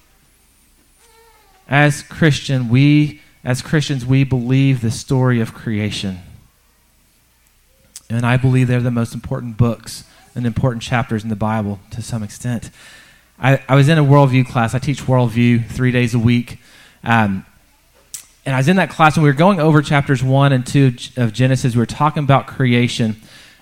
As 1.67 2.01
Christian, 2.01 2.69
we 2.69 3.21
as 3.45 3.61
Christians 3.61 4.05
we 4.05 4.23
believe 4.23 4.81
the 4.81 4.91
story 4.91 5.39
of 5.39 5.53
creation. 5.53 6.19
And 8.09 8.25
I 8.25 8.37
believe 8.37 8.67
they're 8.67 8.81
the 8.81 8.91
most 8.91 9.13
important 9.13 9.55
books 9.55 10.03
and 10.33 10.45
important 10.45 10.81
chapters 10.81 11.23
in 11.23 11.29
the 11.29 11.35
Bible 11.35 11.79
to 11.91 12.01
some 12.01 12.23
extent. 12.23 12.71
I, 13.39 13.61
I 13.69 13.75
was 13.75 13.87
in 13.87 13.97
a 13.97 14.03
worldview 14.03 14.47
class. 14.47 14.73
I 14.73 14.79
teach 14.79 15.03
worldview 15.03 15.67
three 15.67 15.91
days 15.91 16.13
a 16.13 16.19
week. 16.19 16.59
Um, 17.03 17.45
and 18.45 18.55
I 18.55 18.57
was 18.59 18.67
in 18.67 18.75
that 18.77 18.89
class 18.89 19.15
and 19.15 19.23
we 19.23 19.29
were 19.29 19.35
going 19.35 19.59
over 19.59 19.81
chapters 19.81 20.23
one 20.23 20.51
and 20.51 20.65
two 20.65 20.95
of 21.15 21.31
Genesis. 21.31 21.75
We 21.75 21.79
were 21.79 21.85
talking 21.85 22.23
about 22.23 22.47
creation. 22.47 23.15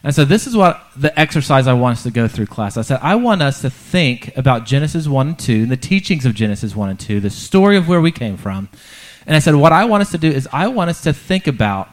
And 0.03 0.13
so 0.13 0.25
this 0.25 0.47
is 0.47 0.55
what 0.55 0.81
the 0.95 1.17
exercise 1.17 1.67
I 1.67 1.73
want 1.73 1.97
us 1.97 2.03
to 2.03 2.11
go 2.11 2.27
through, 2.27 2.47
class. 2.47 2.75
I 2.75 2.81
said, 2.81 2.99
I 3.01 3.15
want 3.15 3.41
us 3.41 3.61
to 3.61 3.69
think 3.69 4.35
about 4.37 4.65
Genesis 4.65 5.07
1 5.07 5.27
and 5.27 5.39
2, 5.39 5.53
and 5.53 5.71
the 5.71 5.77
teachings 5.77 6.25
of 6.25 6.33
Genesis 6.33 6.75
1 6.75 6.89
and 6.89 6.99
2, 6.99 7.21
the 7.21 7.29
story 7.29 7.77
of 7.77 7.87
where 7.87 8.01
we 8.01 8.11
came 8.11 8.35
from. 8.35 8.67
And 9.25 9.35
I 9.35 9.39
said, 9.39 9.55
what 9.55 9.71
I 9.71 9.85
want 9.85 10.01
us 10.01 10.11
to 10.11 10.17
do 10.17 10.29
is 10.29 10.47
I 10.51 10.67
want 10.67 10.89
us 10.89 11.01
to 11.01 11.13
think 11.13 11.47
about 11.47 11.89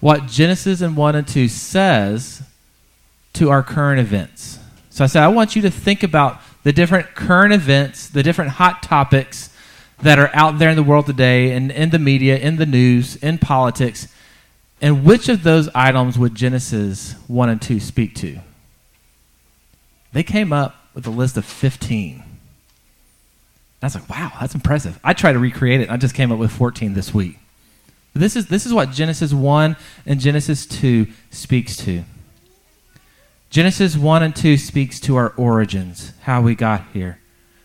what 0.00 0.26
Genesis 0.26 0.80
and 0.80 0.96
1 0.96 1.14
and 1.14 1.26
2 1.26 1.48
says 1.48 2.42
to 3.34 3.50
our 3.50 3.62
current 3.62 4.00
events. 4.00 4.58
So 4.90 5.04
I 5.04 5.06
said, 5.06 5.22
I 5.22 5.28
want 5.28 5.56
you 5.56 5.62
to 5.62 5.70
think 5.70 6.02
about 6.02 6.40
the 6.62 6.72
different 6.72 7.14
current 7.14 7.52
events, 7.52 8.08
the 8.08 8.22
different 8.22 8.52
hot 8.52 8.82
topics 8.82 9.50
that 10.02 10.18
are 10.18 10.30
out 10.34 10.58
there 10.58 10.70
in 10.70 10.76
the 10.76 10.82
world 10.82 11.06
today, 11.06 11.52
and 11.52 11.70
in 11.70 11.90
the 11.90 11.98
media, 11.98 12.36
in 12.36 12.56
the 12.56 12.66
news, 12.66 13.16
in 13.16 13.38
politics, 13.38 14.08
and 14.80 15.04
which 15.04 15.28
of 15.28 15.42
those 15.44 15.68
items 15.74 16.18
would 16.18 16.34
Genesis 16.34 17.14
1 17.28 17.48
and 17.48 17.62
2 17.62 17.80
speak 17.80 18.14
to? 18.16 18.40
They 20.12 20.22
came 20.22 20.52
up 20.52 20.74
with 20.94 21.06
a 21.06 21.10
list 21.10 21.36
of 21.36 21.44
15. 21.44 22.23
I 23.84 23.86
was 23.86 23.94
like, 23.94 24.08
wow, 24.08 24.32
that's 24.40 24.54
impressive. 24.54 24.98
I 25.04 25.12
tried 25.12 25.34
to 25.34 25.38
recreate 25.38 25.80
it, 25.80 25.90
I 25.90 25.96
just 25.96 26.14
came 26.14 26.32
up 26.32 26.38
with 26.38 26.50
14 26.50 26.94
this 26.94 27.12
week. 27.12 27.38
This 28.14 28.36
is, 28.36 28.46
this 28.46 28.64
is 28.64 28.72
what 28.72 28.92
Genesis 28.92 29.32
1 29.32 29.76
and 30.06 30.20
Genesis 30.20 30.66
2 30.66 31.06
speaks 31.30 31.76
to. 31.78 32.04
Genesis 33.50 33.96
1 33.96 34.22
and 34.22 34.34
2 34.34 34.56
speaks 34.56 34.98
to 35.00 35.16
our 35.16 35.34
origins, 35.36 36.12
how 36.22 36.40
we 36.40 36.54
got 36.54 36.84
here. 36.92 37.18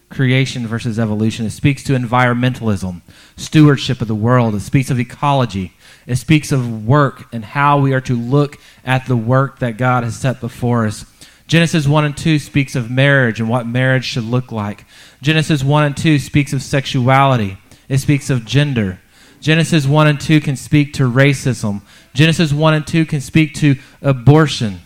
Creation 0.10 0.68
versus 0.68 1.00
evolution. 1.00 1.46
It 1.46 1.52
speaks 1.52 1.84
to 1.84 1.94
environmentalism, 1.94 3.02
stewardship 3.38 4.02
of 4.02 4.08
the 4.08 4.16
world. 4.16 4.56
It 4.56 4.62
speaks 4.62 4.90
of 4.90 5.00
ecology. 5.00 5.74
It 6.06 6.18
speaks 6.18 6.52
of 6.52 6.86
work 6.86 7.32
and 7.32 7.46
how 7.46 7.80
we 7.80 7.94
are 7.94 8.02
to 8.02 8.16
look 8.16 8.58
at 8.84 9.06
the 9.06 9.16
work 9.16 9.60
that 9.60 9.78
God 9.78 10.04
has 10.04 10.20
set 10.20 10.42
before 10.42 10.86
us. 10.86 11.06
Genesis 11.50 11.88
1 11.88 12.06
and 12.06 12.16
2 12.16 12.38
speaks 12.38 12.76
of 12.76 12.92
marriage 12.92 13.40
and 13.40 13.50
what 13.50 13.66
marriage 13.66 14.06
should 14.06 14.24
look 14.24 14.52
like. 14.52 14.86
Genesis 15.20 15.64
1 15.64 15.84
and 15.84 15.98
2 15.98 16.20
speaks 16.20 16.54
of 16.54 16.62
sexuality, 16.62 17.58
it 17.90 17.98
speaks 17.98 18.30
of 18.30 18.46
gender. 18.46 19.00
Genesis 19.42 19.88
1 19.88 20.08
and 20.08 20.22
2 20.22 20.42
can 20.42 20.56
speak 20.56 20.94
to 20.94 21.10
racism. 21.10 21.82
Genesis 22.14 22.54
1 22.54 22.74
and 22.76 22.86
2 22.86 23.04
can 23.04 23.20
speak 23.20 23.56
to 23.56 23.78
abortion, 24.04 24.82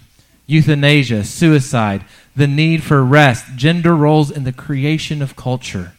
euthanasia, 0.45 1.25
suicide, 1.25 2.05
the 2.33 2.47
need 2.47 2.81
for 2.81 3.03
rest, 3.03 3.57
gender 3.57 3.93
roles 3.93 4.31
in 4.31 4.45
the 4.45 4.53
creation 4.53 5.21
of 5.21 5.35
culture. 5.35 5.91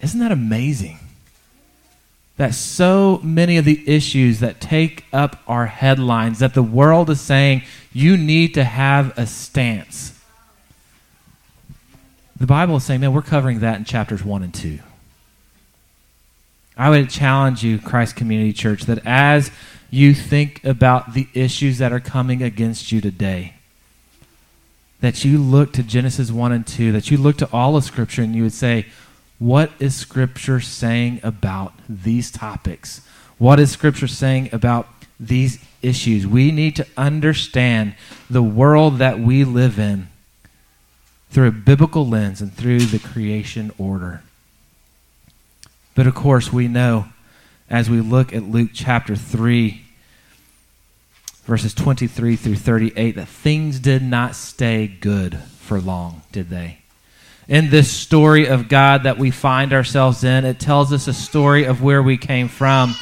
Isn't 0.00 0.20
that 0.20 0.32
amazing? 0.32 0.98
That 2.40 2.54
so 2.54 3.20
many 3.22 3.58
of 3.58 3.66
the 3.66 3.86
issues 3.86 4.40
that 4.40 4.62
take 4.62 5.04
up 5.12 5.42
our 5.46 5.66
headlines, 5.66 6.38
that 6.38 6.54
the 6.54 6.62
world 6.62 7.10
is 7.10 7.20
saying 7.20 7.62
you 7.92 8.16
need 8.16 8.54
to 8.54 8.64
have 8.64 9.12
a 9.18 9.26
stance. 9.26 10.18
The 12.38 12.46
Bible 12.46 12.76
is 12.76 12.84
saying, 12.84 13.02
man, 13.02 13.12
we're 13.12 13.20
covering 13.20 13.60
that 13.60 13.76
in 13.76 13.84
chapters 13.84 14.24
1 14.24 14.42
and 14.42 14.54
2. 14.54 14.78
I 16.78 16.88
would 16.88 17.10
challenge 17.10 17.62
you, 17.62 17.78
Christ 17.78 18.16
Community 18.16 18.54
Church, 18.54 18.84
that 18.84 19.04
as 19.04 19.50
you 19.90 20.14
think 20.14 20.64
about 20.64 21.12
the 21.12 21.28
issues 21.34 21.76
that 21.76 21.92
are 21.92 22.00
coming 22.00 22.42
against 22.42 22.90
you 22.90 23.02
today, 23.02 23.52
that 25.02 25.26
you 25.26 25.36
look 25.36 25.74
to 25.74 25.82
Genesis 25.82 26.30
1 26.30 26.52
and 26.52 26.66
2, 26.66 26.90
that 26.92 27.10
you 27.10 27.18
look 27.18 27.36
to 27.36 27.50
all 27.52 27.76
of 27.76 27.84
Scripture 27.84 28.22
and 28.22 28.34
you 28.34 28.44
would 28.44 28.54
say, 28.54 28.86
what 29.40 29.72
is 29.78 29.96
Scripture 29.96 30.60
saying 30.60 31.18
about 31.22 31.72
these 31.88 32.30
topics? 32.30 33.00
What 33.38 33.58
is 33.58 33.70
Scripture 33.70 34.06
saying 34.06 34.50
about 34.52 34.86
these 35.18 35.58
issues? 35.80 36.26
We 36.26 36.52
need 36.52 36.76
to 36.76 36.86
understand 36.94 37.94
the 38.28 38.42
world 38.42 38.98
that 38.98 39.18
we 39.18 39.44
live 39.44 39.78
in 39.78 40.08
through 41.30 41.48
a 41.48 41.52
biblical 41.52 42.06
lens 42.06 42.42
and 42.42 42.52
through 42.52 42.80
the 42.80 42.98
creation 42.98 43.72
order. 43.78 44.22
But 45.94 46.06
of 46.06 46.14
course, 46.14 46.52
we 46.52 46.68
know 46.68 47.06
as 47.70 47.88
we 47.88 48.02
look 48.02 48.34
at 48.34 48.42
Luke 48.42 48.72
chapter 48.74 49.16
3, 49.16 49.80
verses 51.44 51.72
23 51.72 52.36
through 52.36 52.56
38, 52.56 53.12
that 53.12 53.28
things 53.28 53.80
did 53.80 54.02
not 54.02 54.34
stay 54.34 54.86
good 54.86 55.38
for 55.38 55.80
long, 55.80 56.20
did 56.30 56.50
they? 56.50 56.79
In 57.48 57.70
this 57.70 57.90
story 57.90 58.46
of 58.46 58.68
God 58.68 59.02
that 59.04 59.18
we 59.18 59.30
find 59.30 59.72
ourselves 59.72 60.24
in. 60.24 60.44
It 60.44 60.60
tells 60.60 60.92
us 60.92 61.08
a 61.08 61.12
story 61.12 61.64
of 61.64 61.82
where 61.82 62.02
we 62.02 62.16
came 62.16 62.48
from, 62.48 62.94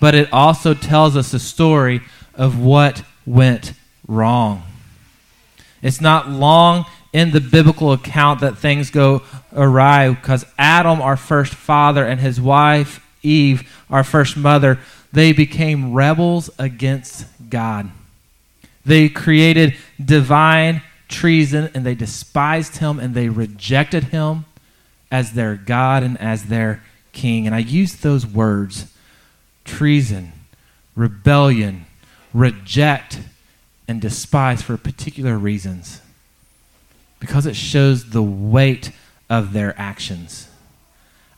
but 0.00 0.14
it 0.14 0.32
also 0.32 0.74
tells 0.74 1.16
us 1.16 1.34
a 1.34 1.38
story 1.38 2.02
of 2.34 2.60
what 2.60 3.02
went 3.26 3.72
wrong. 4.06 4.62
It's 5.82 6.00
not 6.00 6.28
long 6.28 6.86
in 7.12 7.30
the 7.30 7.40
biblical 7.40 7.92
account 7.92 8.40
that 8.40 8.58
things 8.58 8.90
go 8.90 9.22
awry 9.54 10.10
because 10.10 10.44
Adam, 10.58 11.00
our 11.00 11.16
first 11.16 11.54
father, 11.54 12.04
and 12.04 12.20
his 12.20 12.40
wife 12.40 13.00
Eve, 13.22 13.84
our 13.90 14.04
first 14.04 14.36
mother, 14.36 14.78
they 15.12 15.32
became 15.32 15.92
rebels 15.92 16.50
against 16.58 17.26
God. 17.48 17.90
They 18.84 19.08
created 19.08 19.76
divine 20.02 20.82
treason 21.08 21.70
and 21.74 21.84
they 21.84 21.94
despised 21.94 22.76
him 22.76 22.98
and 22.98 23.14
they 23.14 23.28
rejected 23.28 24.04
him 24.04 24.44
as 25.10 25.32
their 25.32 25.56
God 25.56 26.02
and 26.02 26.20
as 26.20 26.44
their 26.44 26.82
king. 27.12 27.46
And 27.46 27.54
I 27.54 27.58
use 27.58 27.96
those 27.96 28.26
words 28.26 28.92
treason, 29.64 30.32
rebellion, 30.94 31.86
reject, 32.32 33.20
and 33.86 34.00
despise 34.00 34.62
for 34.62 34.76
particular 34.76 35.36
reasons. 35.36 36.00
Because 37.20 37.46
it 37.46 37.56
shows 37.56 38.10
the 38.10 38.22
weight 38.22 38.92
of 39.28 39.52
their 39.52 39.74
actions. 39.78 40.48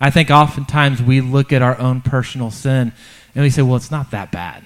I 0.01 0.11
think 0.11 0.31
oftentimes 0.31 1.03
we 1.03 1.21
look 1.21 1.53
at 1.53 1.63
our 1.63 1.79
own 1.79 2.01
personal 2.01 2.51
sin 2.51 2.93
and 3.35 3.43
we 3.43 3.51
say, 3.51 3.63
well, 3.63 3.77
it's 3.77 3.91
not 3.91 4.11
that 4.11 4.31
bad. 4.31 4.65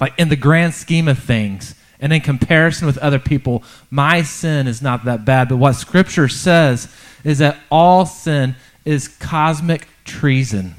Like 0.00 0.12
in 0.18 0.28
the 0.28 0.36
grand 0.36 0.74
scheme 0.74 1.08
of 1.08 1.18
things, 1.18 1.74
and 2.04 2.12
in 2.12 2.20
comparison 2.20 2.86
with 2.86 2.98
other 2.98 3.18
people, 3.18 3.64
my 3.90 4.20
sin 4.20 4.66
is 4.66 4.82
not 4.82 5.06
that 5.06 5.24
bad. 5.24 5.48
But 5.48 5.56
what 5.56 5.72
Scripture 5.72 6.28
says 6.28 6.94
is 7.24 7.38
that 7.38 7.56
all 7.70 8.04
sin 8.04 8.56
is 8.84 9.08
cosmic 9.08 9.88
treason, 10.04 10.74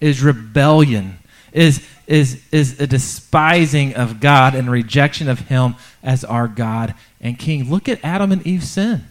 is 0.00 0.22
rebellion, 0.22 1.18
is, 1.52 1.84
is, 2.06 2.40
is 2.52 2.80
a 2.80 2.86
despising 2.86 3.96
of 3.96 4.20
God 4.20 4.54
and 4.54 4.70
rejection 4.70 5.28
of 5.28 5.40
Him 5.40 5.74
as 6.04 6.22
our 6.22 6.46
God 6.46 6.94
and 7.20 7.36
King. 7.36 7.68
Look 7.68 7.88
at 7.88 7.98
Adam 8.04 8.30
and 8.30 8.46
Eve's 8.46 8.70
sin. 8.70 9.02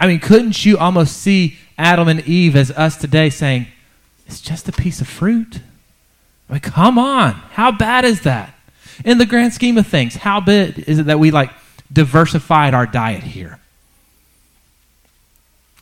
I 0.00 0.08
mean, 0.08 0.18
couldn't 0.18 0.66
you 0.66 0.78
almost 0.78 1.16
see 1.16 1.58
Adam 1.78 2.08
and 2.08 2.26
Eve 2.26 2.56
as 2.56 2.72
us 2.72 2.96
today 2.96 3.30
saying, 3.30 3.68
it's 4.26 4.40
just 4.40 4.68
a 4.68 4.72
piece 4.72 5.00
of 5.00 5.06
fruit? 5.06 5.60
I 6.48 6.54
mean, 6.54 6.60
come 6.60 6.98
on. 6.98 7.34
How 7.52 7.70
bad 7.70 8.04
is 8.04 8.22
that? 8.22 8.52
In 9.04 9.18
the 9.18 9.26
grand 9.26 9.52
scheme 9.52 9.78
of 9.78 9.86
things, 9.86 10.16
how 10.16 10.40
big 10.40 10.78
is 10.86 10.98
it 10.98 11.06
that 11.06 11.18
we 11.18 11.30
like 11.30 11.50
diversified 11.92 12.74
our 12.74 12.86
diet 12.86 13.22
here? 13.22 13.58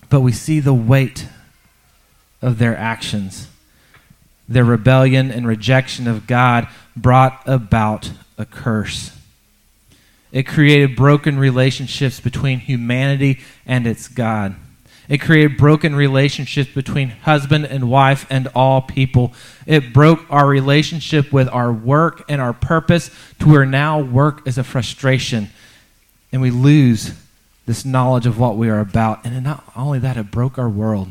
But 0.09 0.21
we 0.21 0.33
see 0.33 0.61
the 0.61 0.75
weight 0.75 1.29
of 2.43 2.59
their 2.59 2.77
actions. 2.77 3.49
Their 4.49 4.65
rebellion 4.65 5.31
and 5.31 5.47
rejection 5.47 6.09
of 6.09 6.27
God 6.27 6.67
brought 6.97 7.43
about 7.47 8.11
a 8.37 8.45
curse. 8.45 9.17
It 10.33 10.45
created 10.45 10.97
broken 10.97 11.39
relationships 11.39 12.21
between 12.21 12.61
humanity 12.61 13.41
and 13.67 13.87
its 13.87 14.09
God. 14.09 14.57
It 15.11 15.21
created 15.21 15.59
broken 15.59 15.95
relationships 15.95 16.71
between 16.73 17.11
husband 17.11 17.67
and 17.67 17.91
wife 17.91 18.27
and 18.31 18.47
all 18.55 18.81
people. 18.81 19.35
It 19.67 19.93
broke 19.93 20.25
our 20.31 20.47
relationship 20.47 21.33
with 21.33 21.49
our 21.49 21.73
work 21.73 22.25
and 22.29 22.41
our 22.41 22.53
purpose 22.53 23.11
to 23.41 23.49
where 23.49 23.67
now 23.67 24.01
work 24.01 24.47
is 24.47 24.57
a 24.57 24.65
frustration. 24.65 25.51
And 26.33 26.41
we 26.41 26.53
lose 26.53 27.13
this 27.67 27.85
knowledge 27.85 28.25
of 28.25 28.39
what 28.39 28.57
we 28.57 28.71
are 28.71 28.79
about. 28.79 29.25
And 29.25 29.43
not 29.43 29.65
only 29.75 29.99
that, 29.99 30.17
it 30.17 30.31
broke 30.31 30.59
our 30.59 30.69
world 30.69 31.09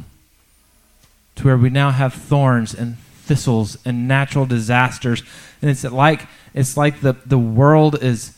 to 1.36 1.44
where 1.44 1.58
we 1.58 1.70
now 1.70 1.92
have 1.92 2.14
thorns 2.14 2.74
and 2.74 2.98
thistles 2.98 3.78
and 3.86 4.08
natural 4.08 4.46
disasters. 4.46 5.24
And 5.62 5.70
it's 5.70 5.84
like 5.84 6.26
it's 6.54 6.78
like 6.78 7.02
the, 7.02 7.18
the 7.26 7.38
world 7.38 8.02
is 8.02 8.38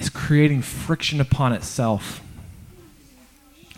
is 0.00 0.08
creating 0.08 0.62
friction 0.62 1.20
upon 1.20 1.52
itself, 1.52 2.20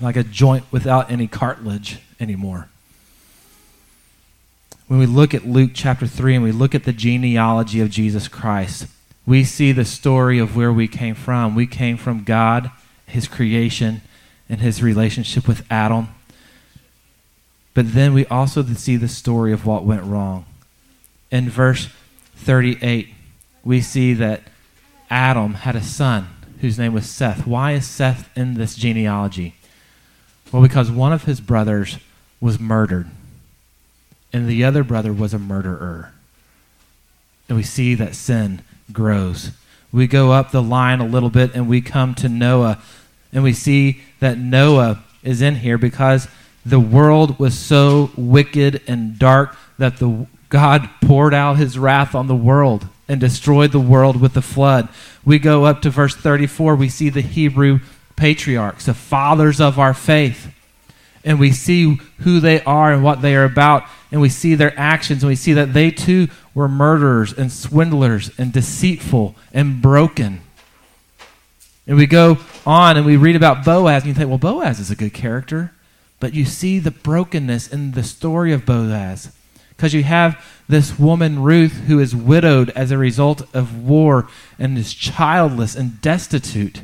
like 0.03 0.17
a 0.17 0.25
joint 0.25 0.65
without 0.71 1.11
any 1.11 1.27
cartilage 1.27 1.99
anymore. 2.19 2.69
When 4.89 4.99
we 4.99 5.07
look 5.07 5.33
at 5.33 5.47
Luke 5.47 5.71
chapter 5.73 6.07
3 6.07 6.35
and 6.35 6.45
we 6.45 6.53
look 6.53 6.75
at 6.75 6.85
the 6.85 6.93
genealogy 6.93 7.81
of 7.81 7.91
Jesus 7.91 8.29
Christ, 8.29 8.87
we 9.25 9.45
see 9.45 9.73
the 9.73 9.85
story 9.85 10.39
of 10.39 10.57
where 10.57 10.73
we 10.73 10.89
came 10.89 11.15
from. 11.15 11.55
We 11.55 11.67
came 11.67 11.97
from 11.97 12.25
God, 12.25 12.71
His 13.07 13.29
creation, 13.29 14.03
and 14.49 14.61
His 14.61 14.83
relationship 14.83 15.47
with 15.47 15.65
Adam. 15.71 16.09
But 17.75 17.93
then 17.95 18.13
we 18.13 18.27
also 18.27 18.63
see 18.65 18.97
the 18.97 19.09
story 19.09 19.53
of 19.53 19.65
what 19.65 19.85
went 19.85 20.03
wrong. 20.03 20.45
In 21.31 21.49
verse 21.49 21.89
38, 22.37 23.09
we 23.65 23.81
see 23.81 24.13
that 24.15 24.43
Adam 25.09 25.55
had 25.55 25.77
a 25.77 25.83
son 25.83 26.29
whose 26.61 26.79
name 26.79 26.93
was 26.93 27.09
Seth. 27.09 27.47
Why 27.47 27.73
is 27.73 27.87
Seth 27.87 28.29
in 28.37 28.55
this 28.55 28.75
genealogy? 28.75 29.55
Well, 30.53 30.63
because 30.63 30.91
one 30.91 31.13
of 31.13 31.25
his 31.25 31.41
brothers 31.41 31.99
was 32.41 32.61
murdered, 32.61 33.09
and 34.33 34.47
the 34.47 34.65
other 34.65 34.85
brother 34.85 35.13
was 35.13 35.33
a 35.33 35.39
murderer. 35.39 36.13
And 37.49 37.57
we 37.57 37.62
see 37.62 37.95
that 37.95 38.15
sin 38.15 38.62
grows. 38.93 39.53
We 39.91 40.07
go 40.07 40.33
up 40.33 40.51
the 40.51 40.62
line 40.62 41.01
a 41.01 41.07
little 41.07 41.31
bit 41.31 41.55
and 41.55 41.69
we 41.69 41.81
come 41.81 42.15
to 42.17 42.29
Noah, 42.29 42.79
and 43.33 43.43
we 43.43 43.53
see 43.53 44.03
that 44.21 44.38
Noah 44.38 45.03
is 45.23 45.43
in 45.43 45.57
here 45.57 45.79
because 45.79 46.29
the 46.65 46.81
world 46.81 47.38
was 47.38 47.59
so 47.59 48.11
wicked 48.17 48.83
and 48.87 49.19
dark 49.19 49.57
that 49.79 49.99
the 49.99 50.27
God 50.49 50.88
poured 51.03 51.33
out 51.33 51.57
his 51.57 51.79
wrath 51.79 52.15
on 52.15 52.27
the 52.27 52.37
world 52.37 52.87
and 53.09 53.21
destroyed 53.21 53.73
the 53.73 53.81
world 53.81 54.21
with 54.21 54.35
the 54.35 54.43
flood. 54.43 54.88
We 55.25 55.38
go 55.38 55.65
up 55.65 55.83
to 55.83 55.91
verse 55.91 56.15
34, 56.15 56.77
we 56.77 56.88
see 56.88 57.09
the 57.09 57.23
Hebrew 57.23 57.81
patriarchs, 58.16 58.87
the 58.87 58.94
fathers 58.94 59.61
of 59.61 59.79
our 59.79 59.94
faith. 59.94 60.53
And 61.25 61.38
we 61.38 61.53
see 61.53 62.01
who 62.18 62.40
they 62.40 62.62
are 62.64 62.92
and 62.92 63.05
what 63.05 63.22
they 63.22 63.37
are 63.37 63.44
about, 63.44 63.85
and 64.11 64.20
we 64.20 64.29
see 64.29 64.55
their 64.55 64.79
actions, 64.79 65.22
and 65.22 65.29
we 65.29 65.37
see 65.37 65.53
that 65.53 65.72
they 65.72 65.90
too 65.90 66.29
were 66.55 66.68
murderers 66.68 67.33
and 67.33 67.53
swindlers 67.53 68.31
and 68.38 68.53
deceitful 68.53 69.37
and 69.53 69.81
broken. 69.81 70.40
And 71.87 71.96
we 71.96 72.07
go 72.07 72.38
on 72.66 72.96
and 72.96 73.07
we 73.07 73.16
read 73.16 73.37
about 73.37 73.64
Boaz, 73.64 74.03
and 74.03 74.09
you 74.09 74.14
think, 74.14 74.29
well, 74.29 74.38
Boaz 74.38 74.79
is 74.81 74.90
a 74.90 74.96
good 74.96 75.14
character. 75.14 75.72
But 76.20 76.35
you 76.35 76.44
see 76.44 76.79
the 76.79 76.92
brokenness 76.92 77.66
in 77.66 77.92
the 77.92 78.05
story 78.05 78.53
of 78.53 78.64
Boaz. 78.64 79.33
Because 79.70 79.92
you 79.92 80.05
have 80.05 80.44
this 80.68 80.96
woman, 80.96 81.42
Ruth, 81.42 81.72
who 81.88 81.98
is 81.98 82.14
widowed 82.14 82.70
as 82.70 82.92
a 82.92 82.98
result 82.98 83.42
of 83.53 83.83
war 83.83 84.29
and 84.57 84.79
is 84.79 84.94
childless 84.94 85.75
and 85.75 86.01
destitute. 86.01 86.83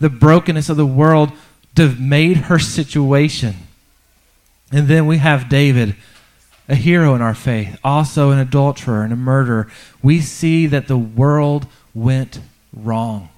The 0.00 0.10
brokenness 0.10 0.68
of 0.68 0.76
the 0.76 0.86
world 0.86 1.32
made 1.98 2.36
her 2.36 2.58
situation. 2.58 3.54
And 4.72 4.88
then 4.88 5.06
we 5.06 5.18
have 5.18 5.48
David, 5.48 5.96
a 6.68 6.74
hero 6.74 7.14
in 7.14 7.22
our 7.22 7.34
faith, 7.34 7.78
also 7.82 8.30
an 8.30 8.38
adulterer 8.38 9.02
and 9.02 9.12
a 9.12 9.16
murderer. 9.16 9.70
We 10.02 10.20
see 10.20 10.66
that 10.66 10.88
the 10.88 10.98
world 10.98 11.66
went 11.94 12.40
wrong. 12.72 13.28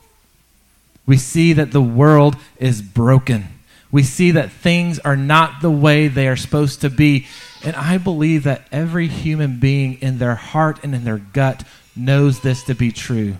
We 1.06 1.16
see 1.16 1.52
that 1.52 1.72
the 1.72 1.82
world 1.82 2.36
is 2.58 2.82
broken 2.82 3.48
we 3.92 4.02
see 4.02 4.30
that 4.30 4.50
things 4.50 4.98
are 5.00 5.16
not 5.16 5.60
the 5.60 5.70
way 5.70 6.08
they 6.08 6.26
are 6.26 6.36
supposed 6.36 6.80
to 6.80 6.90
be. 6.90 7.26
And 7.62 7.76
I 7.76 7.98
believe 7.98 8.44
that 8.44 8.66
every 8.72 9.06
human 9.06 9.60
being 9.60 10.00
in 10.00 10.18
their 10.18 10.34
heart 10.34 10.80
and 10.82 10.94
in 10.94 11.04
their 11.04 11.18
gut 11.18 11.62
knows 11.94 12.40
this 12.40 12.64
to 12.64 12.74
be 12.74 12.90
true. 12.90 13.36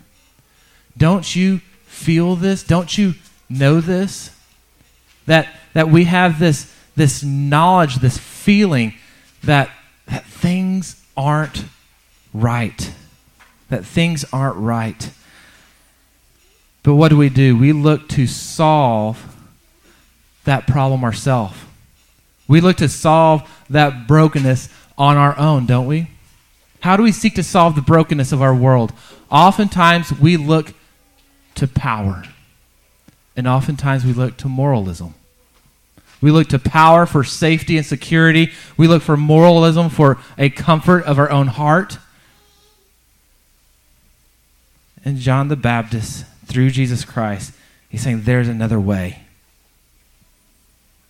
Don't 0.96 1.35
you 1.35 1.62
feel 2.02 2.36
this? 2.36 2.62
Don't 2.62 2.96
you 2.96 3.14
know 3.48 3.80
this? 3.80 4.30
That, 5.26 5.48
that 5.74 5.88
we 5.88 6.04
have 6.04 6.38
this, 6.38 6.72
this 6.96 7.22
knowledge, 7.22 7.96
this 7.96 8.18
feeling 8.18 8.94
that, 9.44 9.70
that 10.06 10.24
things 10.24 11.02
aren't 11.16 11.64
right. 12.34 12.92
That 13.68 13.84
things 13.84 14.24
aren't 14.32 14.56
right. 14.56 15.10
But 16.82 16.94
what 16.94 17.08
do 17.08 17.16
we 17.16 17.28
do? 17.28 17.56
We 17.56 17.72
look 17.72 18.08
to 18.10 18.26
solve 18.26 19.36
that 20.44 20.66
problem 20.66 21.04
ourselves. 21.04 21.56
We 22.48 22.60
look 22.60 22.78
to 22.78 22.88
solve 22.88 23.48
that 23.70 24.08
brokenness 24.08 24.68
on 24.98 25.16
our 25.16 25.38
own, 25.38 25.66
don't 25.66 25.86
we? 25.86 26.10
How 26.80 26.96
do 26.96 27.04
we 27.04 27.12
seek 27.12 27.36
to 27.36 27.44
solve 27.44 27.76
the 27.76 27.80
brokenness 27.80 28.32
of 28.32 28.42
our 28.42 28.54
world? 28.54 28.92
Oftentimes 29.30 30.12
we 30.12 30.36
look 30.36 30.74
to 31.56 31.66
power, 31.66 32.24
and 33.36 33.46
oftentimes 33.46 34.04
we 34.04 34.12
look 34.12 34.36
to 34.38 34.48
moralism. 34.48 35.14
We 36.20 36.30
look 36.30 36.48
to 36.50 36.58
power 36.58 37.04
for 37.04 37.24
safety 37.24 37.76
and 37.76 37.84
security. 37.84 38.52
We 38.76 38.86
look 38.86 39.02
for 39.02 39.16
moralism 39.16 39.90
for 39.90 40.18
a 40.38 40.50
comfort 40.50 41.04
of 41.04 41.18
our 41.18 41.28
own 41.30 41.48
heart. 41.48 41.98
And 45.04 45.18
John 45.18 45.48
the 45.48 45.56
Baptist, 45.56 46.24
through 46.46 46.70
Jesus 46.70 47.04
Christ, 47.04 47.52
he's 47.88 48.02
saying 48.02 48.22
there's 48.22 48.46
another 48.46 48.78
way. 48.78 49.22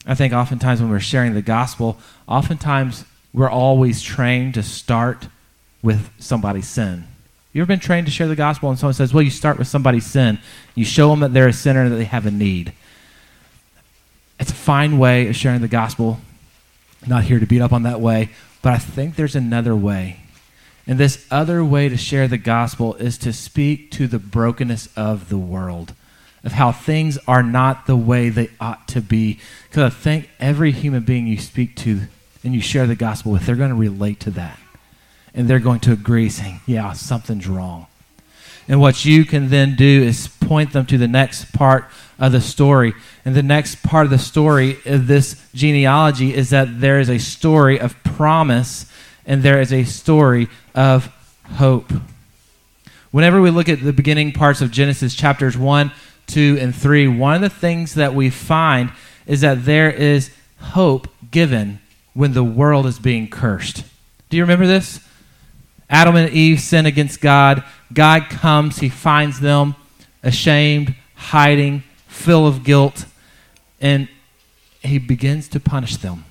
I 0.06 0.14
think 0.14 0.32
oftentimes 0.32 0.80
when 0.80 0.90
we're 0.90 0.98
sharing 0.98 1.34
the 1.34 1.42
gospel, 1.42 1.98
oftentimes 2.26 3.04
we're 3.34 3.50
always 3.50 4.02
trained 4.02 4.54
to 4.54 4.62
start 4.62 5.28
with 5.82 6.10
somebody's 6.18 6.68
sin. 6.68 7.04
You 7.52 7.60
ever 7.60 7.68
been 7.68 7.80
trained 7.80 8.06
to 8.06 8.12
share 8.12 8.28
the 8.28 8.36
gospel 8.36 8.70
and 8.70 8.78
someone 8.78 8.94
says, 8.94 9.12
well, 9.12 9.22
you 9.22 9.30
start 9.30 9.58
with 9.58 9.68
somebody's 9.68 10.06
sin. 10.06 10.38
You 10.74 10.84
show 10.84 11.10
them 11.10 11.20
that 11.20 11.34
they're 11.34 11.48
a 11.48 11.52
sinner 11.52 11.82
and 11.82 11.92
that 11.92 11.96
they 11.96 12.04
have 12.04 12.26
a 12.26 12.30
need. 12.30 12.72
It's 14.40 14.50
a 14.50 14.54
fine 14.54 14.98
way 14.98 15.28
of 15.28 15.36
sharing 15.36 15.60
the 15.60 15.68
gospel. 15.68 16.20
not 17.06 17.24
here 17.24 17.38
to 17.38 17.46
beat 17.46 17.60
up 17.60 17.72
on 17.72 17.82
that 17.82 18.00
way, 18.00 18.30
but 18.62 18.72
I 18.72 18.78
think 18.78 19.16
there's 19.16 19.36
another 19.36 19.76
way. 19.76 20.20
And 20.86 20.98
this 20.98 21.26
other 21.30 21.64
way 21.64 21.88
to 21.88 21.96
share 21.96 22.26
the 22.26 22.38
gospel 22.38 22.94
is 22.94 23.18
to 23.18 23.32
speak 23.32 23.90
to 23.92 24.06
the 24.06 24.18
brokenness 24.18 24.88
of 24.96 25.28
the 25.28 25.38
world 25.38 25.94
of 26.44 26.52
how 26.52 26.72
things 26.72 27.18
are 27.28 27.42
not 27.42 27.86
the 27.86 27.96
way 27.96 28.28
they 28.28 28.50
ought 28.60 28.88
to 28.88 29.00
be. 29.00 29.38
Because 29.68 29.92
I 29.92 29.94
think 29.94 30.28
every 30.40 30.72
human 30.72 31.04
being 31.04 31.26
you 31.26 31.38
speak 31.38 31.76
to 31.76 32.02
and 32.42 32.54
you 32.54 32.60
share 32.60 32.86
the 32.86 32.96
gospel 32.96 33.32
with, 33.32 33.46
they're 33.46 33.56
going 33.56 33.70
to 33.70 33.76
relate 33.76 34.20
to 34.20 34.30
that. 34.32 34.58
And 35.34 35.48
they're 35.48 35.58
going 35.58 35.80
to 35.80 35.92
agree, 35.92 36.28
saying, 36.28 36.60
yeah, 36.66 36.92
something's 36.92 37.48
wrong. 37.48 37.86
And 38.68 38.80
what 38.80 39.04
you 39.04 39.24
can 39.24 39.48
then 39.48 39.74
do 39.76 40.02
is 40.02 40.28
point 40.28 40.72
them 40.72 40.86
to 40.86 40.98
the 40.98 41.08
next 41.08 41.52
part 41.52 41.86
of 42.18 42.32
the 42.32 42.40
story. 42.40 42.94
And 43.24 43.34
the 43.34 43.42
next 43.42 43.82
part 43.82 44.04
of 44.04 44.10
the 44.10 44.18
story 44.18 44.78
of 44.86 45.06
this 45.06 45.42
genealogy 45.54 46.34
is 46.34 46.50
that 46.50 46.80
there 46.80 47.00
is 47.00 47.10
a 47.10 47.18
story 47.18 47.80
of 47.80 48.00
promise 48.04 48.86
and 49.26 49.42
there 49.42 49.60
is 49.60 49.72
a 49.72 49.84
story 49.84 50.48
of 50.74 51.06
hope. 51.54 51.92
Whenever 53.10 53.40
we 53.40 53.50
look 53.50 53.68
at 53.68 53.82
the 53.82 53.92
beginning 53.92 54.32
parts 54.32 54.60
of 54.60 54.70
Genesis, 54.70 55.14
chapters 55.14 55.56
1, 55.56 55.90
2, 56.28 56.58
and 56.60 56.74
3, 56.74 57.08
one 57.08 57.34
of 57.34 57.40
the 57.40 57.50
things 57.50 57.94
that 57.94 58.14
we 58.14 58.30
find 58.30 58.90
is 59.26 59.40
that 59.42 59.64
there 59.64 59.90
is 59.90 60.30
hope 60.58 61.08
given 61.30 61.80
when 62.14 62.32
the 62.32 62.44
world 62.44 62.86
is 62.86 62.98
being 62.98 63.28
cursed. 63.28 63.84
Do 64.30 64.36
you 64.36 64.42
remember 64.42 64.66
this? 64.66 65.00
Adam 65.92 66.16
and 66.16 66.32
Eve 66.32 66.58
sin 66.58 66.86
against 66.86 67.20
God. 67.20 67.62
God 67.92 68.30
comes, 68.30 68.78
he 68.78 68.88
finds 68.88 69.40
them 69.40 69.76
ashamed, 70.22 70.94
hiding, 71.14 71.82
full 72.06 72.46
of 72.46 72.64
guilt, 72.64 73.04
and 73.78 74.08
he 74.80 74.98
begins 74.98 75.48
to 75.48 75.60
punish 75.60 75.98
them. 75.98 76.24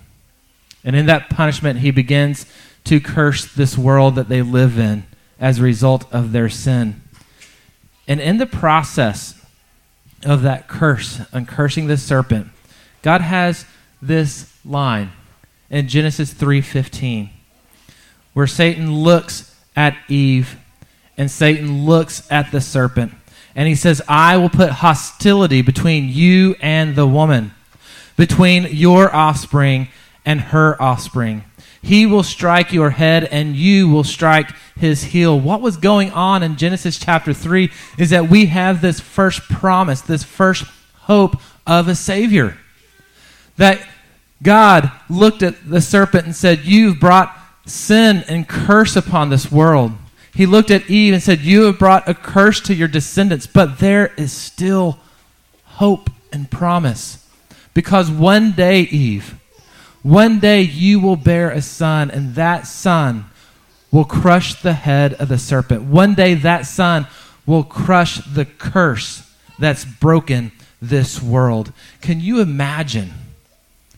And 0.84 0.96
in 0.96 1.06
that 1.06 1.30
punishment, 1.30 1.80
he 1.80 1.92
begins 1.92 2.48
to 2.86 3.00
curse 3.00 3.46
this 3.46 3.78
world 3.78 4.16
that 4.16 4.30
they 4.30 4.42
live 4.42 4.80
in 4.80 5.06
as 5.40 5.60
a 5.60 5.64
result 5.64 6.12
of 6.12 6.32
their 6.32 6.50
sin. 6.50 7.02
And 8.08 8.20
in 8.20 8.38
the 8.38 8.48
process 8.48 9.40
of 10.24 10.42
that 10.42 10.68
curse 10.68 11.22
and 11.32 11.48
cursing 11.48 11.86
the 11.86 11.98
serpent, 11.98 12.48
God 13.04 13.22
has 13.22 13.66
this 14.02 14.52
line 14.66 15.12
in 15.70 15.88
Genesis 15.88 16.34
3:15 16.34 17.30
where 18.34 18.48
Satan 18.48 18.94
looks 18.94 19.51
at 19.76 19.96
Eve 20.08 20.58
and 21.18 21.30
Satan 21.30 21.86
looks 21.86 22.30
at 22.32 22.52
the 22.52 22.62
serpent 22.62 23.14
and 23.56 23.68
he 23.68 23.76
says, 23.76 24.02
"I 24.08 24.38
will 24.38 24.50
put 24.50 24.70
hostility 24.70 25.62
between 25.62 26.10
you 26.10 26.56
and 26.62 26.96
the 26.96 27.08
woman, 27.08 27.52
between 28.16 28.68
your 28.72 29.14
offspring 29.14 29.90
and 30.26 30.40
her 30.40 30.82
offspring. 30.82 31.44
He 31.82 32.06
will 32.06 32.24
strike 32.24 32.72
your 32.72 32.92
head 32.92 33.26
and 33.26 33.56
you 33.56 33.90
will 33.90 34.04
strike 34.04 34.52
his 34.80 35.06
heel." 35.06 35.40
What 35.40 35.62
was 35.62 35.78
going 35.78 36.12
on 36.12 36.44
in 36.44 36.56
Genesis 36.56 36.98
chapter 36.98 37.34
3 37.34 37.70
is 37.98 38.10
that 38.12 38.30
we 38.30 38.46
have 38.48 38.82
this 38.82 39.00
first 39.00 39.42
promise, 39.50 40.02
this 40.02 40.24
first 40.24 40.64
hope 41.02 41.42
of 41.68 41.88
a 41.88 41.96
savior. 41.96 42.58
That 43.58 43.82
God 44.42 44.92
looked 45.10 45.44
at 45.44 45.70
the 45.70 45.82
serpent 45.82 46.26
and 46.26 46.36
said, 46.36 46.66
You've 46.66 47.00
brought 47.00 47.38
sin 47.66 48.24
and 48.28 48.48
curse 48.48 48.96
upon 48.96 49.30
this 49.30 49.52
world. 49.52 49.92
He 50.34 50.46
looked 50.46 50.72
at 50.72 50.90
Eve 50.90 51.14
and 51.14 51.22
said, 51.22 51.42
You 51.42 51.64
have 51.64 51.80
brought 51.80 52.08
a 52.08 52.14
curse 52.14 52.62
to 52.62 52.74
your 52.74 52.88
descendants, 52.88 53.48
but 53.48 53.80
there 53.80 54.14
is 54.18 54.32
still 54.32 55.00
hope 55.64 56.10
and 56.32 56.50
promise. 56.50 57.28
Because 57.74 58.10
one 58.10 58.52
day, 58.52 58.82
Eve, 58.82 59.36
one 60.04 60.40
day 60.40 60.62
you 60.62 61.00
will 61.00 61.16
bear 61.16 61.50
a 61.50 61.62
son, 61.62 62.10
and 62.10 62.36
that 62.36 62.66
son 62.66 63.26
will 63.92 64.06
crush 64.06 64.62
the 64.62 64.74
head 64.74 65.14
of 65.16 65.28
the 65.28 65.38
serpent. 65.38 65.84
One 65.84 66.16
day 66.16 66.34
that 66.34 66.66
son 66.66 67.08
will 67.46 67.64
crush 67.64 68.18
the 68.26 68.46
curse 68.46 69.30
that's 69.60 69.86
broken 69.86 70.52
this 70.82 71.22
world. 71.22 71.72
Can 72.02 72.20
you 72.20 72.40
imagine? 72.40 73.12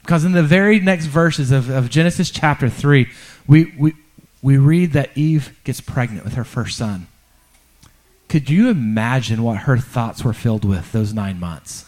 Because 0.03 0.25
in 0.25 0.33
the 0.33 0.43
very 0.43 0.79
next 0.79 1.05
verses 1.05 1.51
of, 1.51 1.69
of 1.69 1.89
Genesis 1.89 2.29
chapter 2.29 2.69
3, 2.69 3.07
we, 3.47 3.73
we, 3.77 3.93
we 4.41 4.57
read 4.57 4.91
that 4.91 5.09
Eve 5.15 5.57
gets 5.63 5.79
pregnant 5.79 6.25
with 6.25 6.33
her 6.33 6.43
first 6.43 6.77
son. 6.77 7.07
Could 8.27 8.49
you 8.49 8.69
imagine 8.69 9.43
what 9.43 9.59
her 9.59 9.77
thoughts 9.77 10.23
were 10.23 10.33
filled 10.33 10.65
with 10.65 10.91
those 10.91 11.13
nine 11.13 11.39
months? 11.39 11.85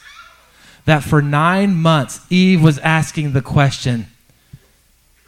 That 0.86 1.04
for 1.04 1.22
nine 1.22 1.76
months, 1.76 2.22
Eve 2.30 2.62
was 2.62 2.80
asking 2.80 3.34
the 3.34 3.42
question 3.42 4.08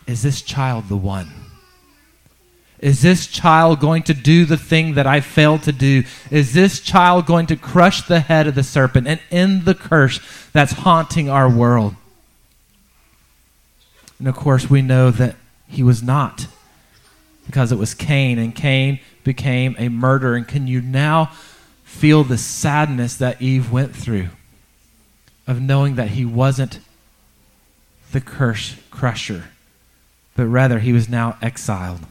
Is 0.06 0.22
this 0.22 0.42
child 0.42 0.88
the 0.88 0.96
one? 0.96 1.30
Is 2.80 3.02
this 3.02 3.28
child 3.28 3.80
going 3.80 4.04
to 4.04 4.14
do 4.14 4.46
the 4.46 4.56
thing 4.56 4.94
that 4.94 5.08
I 5.08 5.20
failed 5.20 5.64
to 5.64 5.72
do? 5.72 6.04
Is 6.30 6.54
this 6.54 6.80
child 6.80 7.26
going 7.26 7.48
to 7.48 7.56
crush 7.56 8.04
the 8.04 8.20
head 8.20 8.48
of 8.48 8.56
the 8.56 8.64
serpent 8.64 9.08
and 9.08 9.20
end 9.32 9.66
the 9.66 9.74
curse 9.74 10.20
that's 10.54 10.74
haunting 10.74 11.30
our 11.30 11.50
world? 11.50 11.96
And 14.20 14.28
of 14.28 14.36
course, 14.36 14.70
we 14.70 14.82
know 14.82 15.12
that 15.12 15.36
he 15.68 15.84
was 15.84 16.02
not 16.02 16.48
because 17.46 17.72
it 17.72 17.78
was 17.78 17.94
Cain, 17.94 18.38
and 18.38 18.54
Cain 18.54 19.00
became 19.24 19.76
a 19.80 19.90
murderer. 19.90 20.36
And 20.36 20.48
can 20.48 20.68
you 20.68 20.82
now 20.82 21.32
feel 21.84 22.24
the 22.24 22.38
sadness 22.38 23.16
that 23.16 23.42
Eve 23.42 23.72
went 23.72 23.96
through 23.96 24.30
of 25.48 25.62
knowing 25.62 25.96
that 25.96 26.10
he 26.10 26.26
wasn't 26.26 26.80
the 28.12 28.22
curse 28.22 28.76
crusher, 28.92 29.46
but 30.36 30.46
rather 30.46 30.80
he 30.80 30.92
was 30.94 31.08
now 31.08 31.38
exiled? 31.42 32.02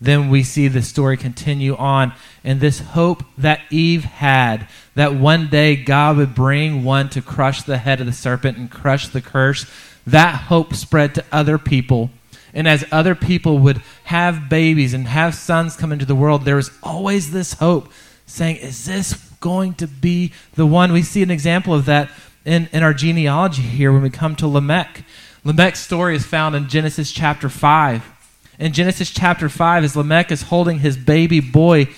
Then 0.00 0.28
we 0.28 0.42
see 0.42 0.68
the 0.68 0.82
story 0.82 1.16
continue 1.16 1.74
on, 1.76 2.12
and 2.44 2.60
this 2.60 2.80
hope 2.80 3.22
that 3.38 3.60
Eve 3.70 4.04
had 4.04 4.68
that 4.94 5.14
one 5.14 5.48
day 5.48 5.76
God 5.76 6.18
would 6.18 6.34
bring 6.34 6.84
one 6.84 7.08
to 7.10 7.22
crush 7.22 7.62
the 7.62 7.78
head 7.78 8.00
of 8.00 8.06
the 8.06 8.12
serpent 8.12 8.58
and 8.58 8.70
crush 8.70 9.08
the 9.08 9.22
curse 9.22 9.66
that 10.06 10.42
hope 10.42 10.74
spread 10.74 11.14
to 11.14 11.24
other 11.32 11.58
people. 11.58 12.10
And 12.54 12.66
as 12.66 12.84
other 12.90 13.14
people 13.14 13.58
would 13.58 13.82
have 14.04 14.48
babies 14.48 14.94
and 14.94 15.06
have 15.08 15.34
sons 15.34 15.76
come 15.76 15.92
into 15.92 16.06
the 16.06 16.14
world, 16.14 16.44
there 16.44 16.56
was 16.56 16.70
always 16.82 17.32
this 17.32 17.54
hope 17.54 17.90
saying, 18.24 18.56
Is 18.56 18.86
this 18.86 19.14
going 19.40 19.74
to 19.74 19.86
be 19.86 20.32
the 20.54 20.66
one? 20.66 20.92
We 20.92 21.02
see 21.02 21.22
an 21.22 21.30
example 21.30 21.74
of 21.74 21.84
that 21.86 22.10
in, 22.44 22.68
in 22.72 22.82
our 22.82 22.94
genealogy 22.94 23.62
here 23.62 23.92
when 23.92 24.02
we 24.02 24.10
come 24.10 24.36
to 24.36 24.46
Lamech. 24.46 25.04
Lamech's 25.44 25.80
story 25.80 26.16
is 26.16 26.24
found 26.24 26.54
in 26.54 26.68
Genesis 26.68 27.12
chapter 27.12 27.48
5. 27.48 28.12
In 28.58 28.72
Genesis 28.72 29.10
chapter 29.10 29.48
5, 29.48 29.84
as 29.84 29.96
Lamech 29.96 30.32
is 30.32 30.42
holding 30.42 30.78
his 30.78 30.96
baby 30.96 31.40
boy, 31.40 31.88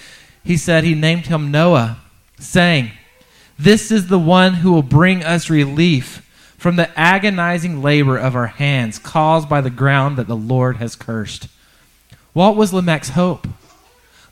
he 0.43 0.57
said 0.57 0.83
he 0.83 0.95
named 0.95 1.27
him 1.27 1.51
Noah, 1.51 2.01
saying, 2.41 2.91
This 3.59 3.93
is 3.93 4.09
the 4.09 4.19
one 4.19 4.55
who 4.55 4.73
will 4.73 4.83
bring 4.83 5.23
us 5.23 5.51
relief 5.51 6.28
from 6.59 6.77
the 6.77 6.91
agonizing 6.99 7.81
labor 7.81 8.19
of 8.19 8.37
our 8.37 8.49
hands 8.49 8.99
caused 8.99 9.49
by 9.49 9.61
the 9.61 9.71
ground 9.71 10.19
that 10.19 10.27
the 10.27 10.37
Lord 10.37 10.77
has 10.77 10.97
cursed. 10.97 11.49
What 12.35 12.57
was 12.57 12.73
Lamech's 12.73 13.11
hope? 13.11 13.47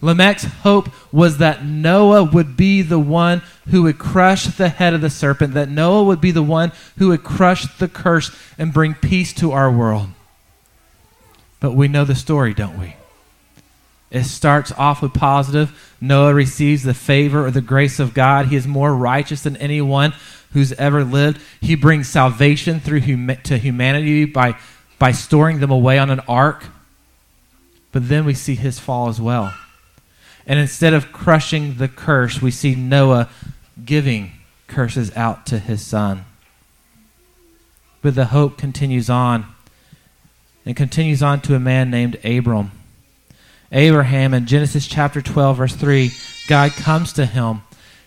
Lamech's 0.03 0.45
hope 0.45 0.91
was 1.13 1.39
that 1.39 1.65
Noah 1.65 2.25
would 2.25 2.57
be 2.57 2.83
the 2.83 2.99
one 2.99 3.43
who 3.69 3.85
would 3.85 3.99
crush 3.99 4.45
the 4.45 4.69
head 4.69 4.93
of 4.93 5.01
the 5.01 5.09
serpent, 5.09 5.55
that 5.55 5.71
Noah 5.71 6.05
would 6.05 6.21
be 6.21 6.33
the 6.33 6.43
one 6.43 6.73
who 6.99 7.09
would 7.09 7.25
crush 7.25 7.65
the 7.79 7.89
curse 7.89 8.31
and 8.59 8.75
bring 8.75 8.95
peace 8.95 9.33
to 9.35 9.53
our 9.53 9.71
world. 9.71 10.09
But 11.61 11.73
we 11.73 11.89
know 11.89 12.05
the 12.05 12.15
story, 12.15 12.53
don't 12.53 12.79
we? 12.79 12.97
It 14.11 14.25
starts 14.25 14.73
off 14.73 15.01
with 15.01 15.15
positive. 15.15 15.97
Noah 16.01 16.35
receives 16.35 16.83
the 16.83 16.95
favor 16.95 17.47
or 17.47 17.51
the 17.51 17.61
grace 17.61 17.99
of 17.99 18.15
God. 18.15 18.47
He 18.47 18.57
is 18.57 18.67
more 18.67 18.95
righteous 18.95 19.43
than 19.43 19.57
anyone 19.57 20.13
who's 20.57 20.73
ever 20.73 21.05
lived. 21.05 21.39
He 21.61 21.75
brings 21.75 22.09
salvation 22.09 22.81
through 22.81 23.03
hum- 23.03 23.37
to 23.45 23.59
humanity 23.59 24.25
by, 24.25 24.57
by 24.99 25.13
storing 25.13 25.61
them 25.61 25.71
away 25.71 25.99
on 25.99 26.09
an 26.09 26.21
ark. 26.21 26.65
But 27.93 28.09
then 28.09 28.25
we 28.25 28.33
see 28.33 28.55
his 28.55 28.79
fall 28.79 29.11
as 29.11 29.21
well. 29.21 29.53
And 30.47 30.59
instead 30.59 30.95
of 30.95 31.13
crushing 31.13 31.77
the 31.77 31.89
curse, 31.89 32.41
we 32.41 32.51
see 32.51 32.75
Noah 32.75 33.29
giving 33.85 34.33
curses 34.67 35.15
out 35.15 35.45
to 35.45 35.59
his 35.59 35.87
son. 35.87 36.25
But 38.01 38.15
the 38.15 38.27
hope 38.27 38.57
continues 38.57 39.11
on 39.11 39.45
and 40.65 40.75
continues 40.75 41.23
on 41.23 41.43
to 41.43 41.55
a 41.55 41.61
man 41.61 41.91
named 41.91 42.19
Abram. 42.25 42.73
Abraham 43.71 44.33
in 44.33 44.47
Genesis 44.47 44.87
chapter 44.87 45.21
12, 45.21 45.57
verse 45.59 45.77
3, 45.77 46.13
God 46.49 46.73
comes 46.73 47.13
to 47.13 47.27
him 47.27 47.61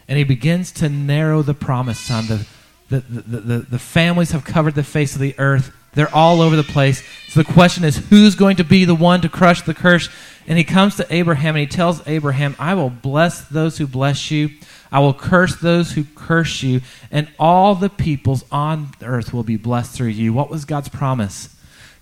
and 0.09 0.17
he 0.17 0.23
begins 0.23 0.71
to 0.71 0.89
narrow 0.89 1.43
the 1.43 1.53
promise 1.53 1.99
son. 1.99 2.25
The, 2.27 2.45
the, 2.89 2.99
the, 2.99 3.39
the, 3.39 3.57
the 3.59 3.79
families 3.79 4.31
have 4.31 4.43
covered 4.43 4.73
the 4.73 4.83
face 4.83 5.13
of 5.13 5.21
the 5.21 5.35
earth. 5.37 5.71
They're 5.93 6.13
all 6.13 6.41
over 6.41 6.55
the 6.55 6.63
place. 6.63 7.03
So 7.29 7.41
the 7.41 7.53
question 7.53 7.83
is, 7.83 7.97
who's 8.09 8.33
going 8.33 8.57
to 8.57 8.63
be 8.63 8.85
the 8.85 8.95
one 8.95 9.21
to 9.21 9.29
crush 9.29 9.61
the 9.61 9.75
curse? 9.75 10.09
And 10.47 10.57
he 10.57 10.63
comes 10.63 10.95
to 10.95 11.05
Abraham 11.13 11.55
and 11.55 11.61
he 11.61 11.67
tells 11.67 12.05
Abraham, 12.07 12.55
I 12.57 12.73
will 12.73 12.89
bless 12.89 13.41
those 13.47 13.77
who 13.77 13.85
bless 13.85 14.31
you. 14.31 14.49
I 14.91 14.99
will 14.99 15.13
curse 15.13 15.55
those 15.57 15.91
who 15.91 16.03
curse 16.15 16.63
you. 16.63 16.81
And 17.11 17.27
all 17.37 17.75
the 17.75 17.89
peoples 17.89 18.43
on 18.51 18.89
earth 19.03 19.31
will 19.31 19.43
be 19.43 19.57
blessed 19.57 19.91
through 19.91 20.07
you. 20.07 20.33
What 20.33 20.49
was 20.49 20.65
God's 20.65 20.89
promise? 20.89 21.55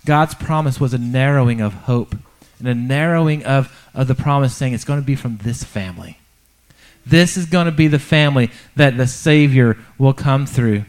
God's 0.06 0.34
promise 0.34 0.80
was 0.80 0.94
a 0.94 0.98
narrowing 0.98 1.60
of 1.60 1.74
hope 1.74 2.16
and 2.60 2.70
a 2.70 2.74
narrowing 2.74 3.44
of, 3.44 3.70
of 3.94 4.08
the 4.08 4.16
promise 4.16 4.56
saying 4.56 4.74
it's 4.74 4.86
going 4.86 5.02
to 5.02 5.06
be 5.06 5.16
from 5.16 5.38
this 5.38 5.66
family. 5.66 6.20
This 7.10 7.38
is 7.38 7.46
going 7.46 7.66
to 7.66 7.72
be 7.72 7.88
the 7.88 8.00
family 8.00 8.52
that 8.76 8.98
the 8.98 9.08
Savior 9.08 9.78
will 9.98 10.14
come 10.14 10.46
through. 10.46 10.86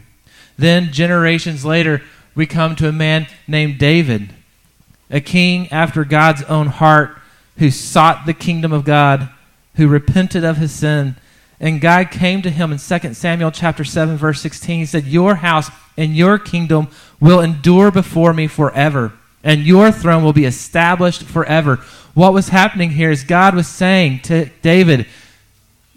Then, 0.57 0.91
generations 0.91 1.63
later, 1.63 2.01
we 2.35 2.45
come 2.45 2.75
to 2.75 2.89
a 2.89 2.93
man 2.93 3.27
named 3.47 3.79
David, 3.79 4.33
a 5.09 5.21
king 5.21 5.71
after 5.71 6.03
God's 6.03 6.43
own 6.43 6.67
heart 6.67 7.17
who 7.57 7.71
sought 7.71 8.25
the 8.25 8.33
kingdom 8.33 8.71
of 8.71 8.85
God, 8.85 9.29
who 9.75 9.87
repented 9.87 10.43
of 10.43 10.57
his 10.57 10.71
sin. 10.71 11.15
And 11.59 11.81
God 11.81 12.11
came 12.11 12.41
to 12.41 12.49
him 12.49 12.71
in 12.71 12.77
2 12.77 13.13
Samuel 13.13 13.51
chapter 13.51 13.83
7 13.83 14.17
verse 14.17 14.41
16. 14.41 14.79
He 14.79 14.85
said, 14.85 15.05
"Your 15.05 15.35
house 15.35 15.69
and 15.97 16.15
your 16.15 16.37
kingdom 16.37 16.87
will 17.19 17.41
endure 17.41 17.91
before 17.91 18.33
me 18.33 18.47
forever, 18.47 19.11
and 19.43 19.65
your 19.65 19.91
throne 19.91 20.23
will 20.23 20.33
be 20.33 20.45
established 20.45 21.23
forever." 21.23 21.79
What 22.13 22.33
was 22.33 22.49
happening 22.49 22.91
here 22.91 23.11
is 23.11 23.23
God 23.23 23.55
was 23.55 23.67
saying 23.67 24.19
to 24.23 24.49
David, 24.61 25.05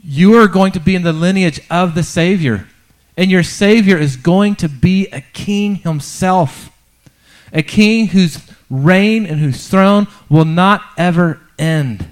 "You 0.02 0.34
are 0.34 0.48
going 0.48 0.72
to 0.72 0.80
be 0.80 0.94
in 0.94 1.02
the 1.02 1.12
lineage 1.12 1.60
of 1.70 1.94
the 1.94 2.02
Savior, 2.02 2.66
and 3.16 3.30
your 3.30 3.42
Savior 3.42 3.96
is 3.96 4.16
going 4.16 4.56
to 4.56 4.68
be 4.68 5.06
a 5.08 5.20
king 5.20 5.76
himself, 5.76 6.70
a 7.52 7.62
king 7.62 8.08
whose 8.08 8.40
reign 8.68 9.26
and 9.26 9.38
whose 9.38 9.68
throne 9.68 10.08
will 10.28 10.44
not 10.44 10.82
ever 10.96 11.40
end." 11.58 12.08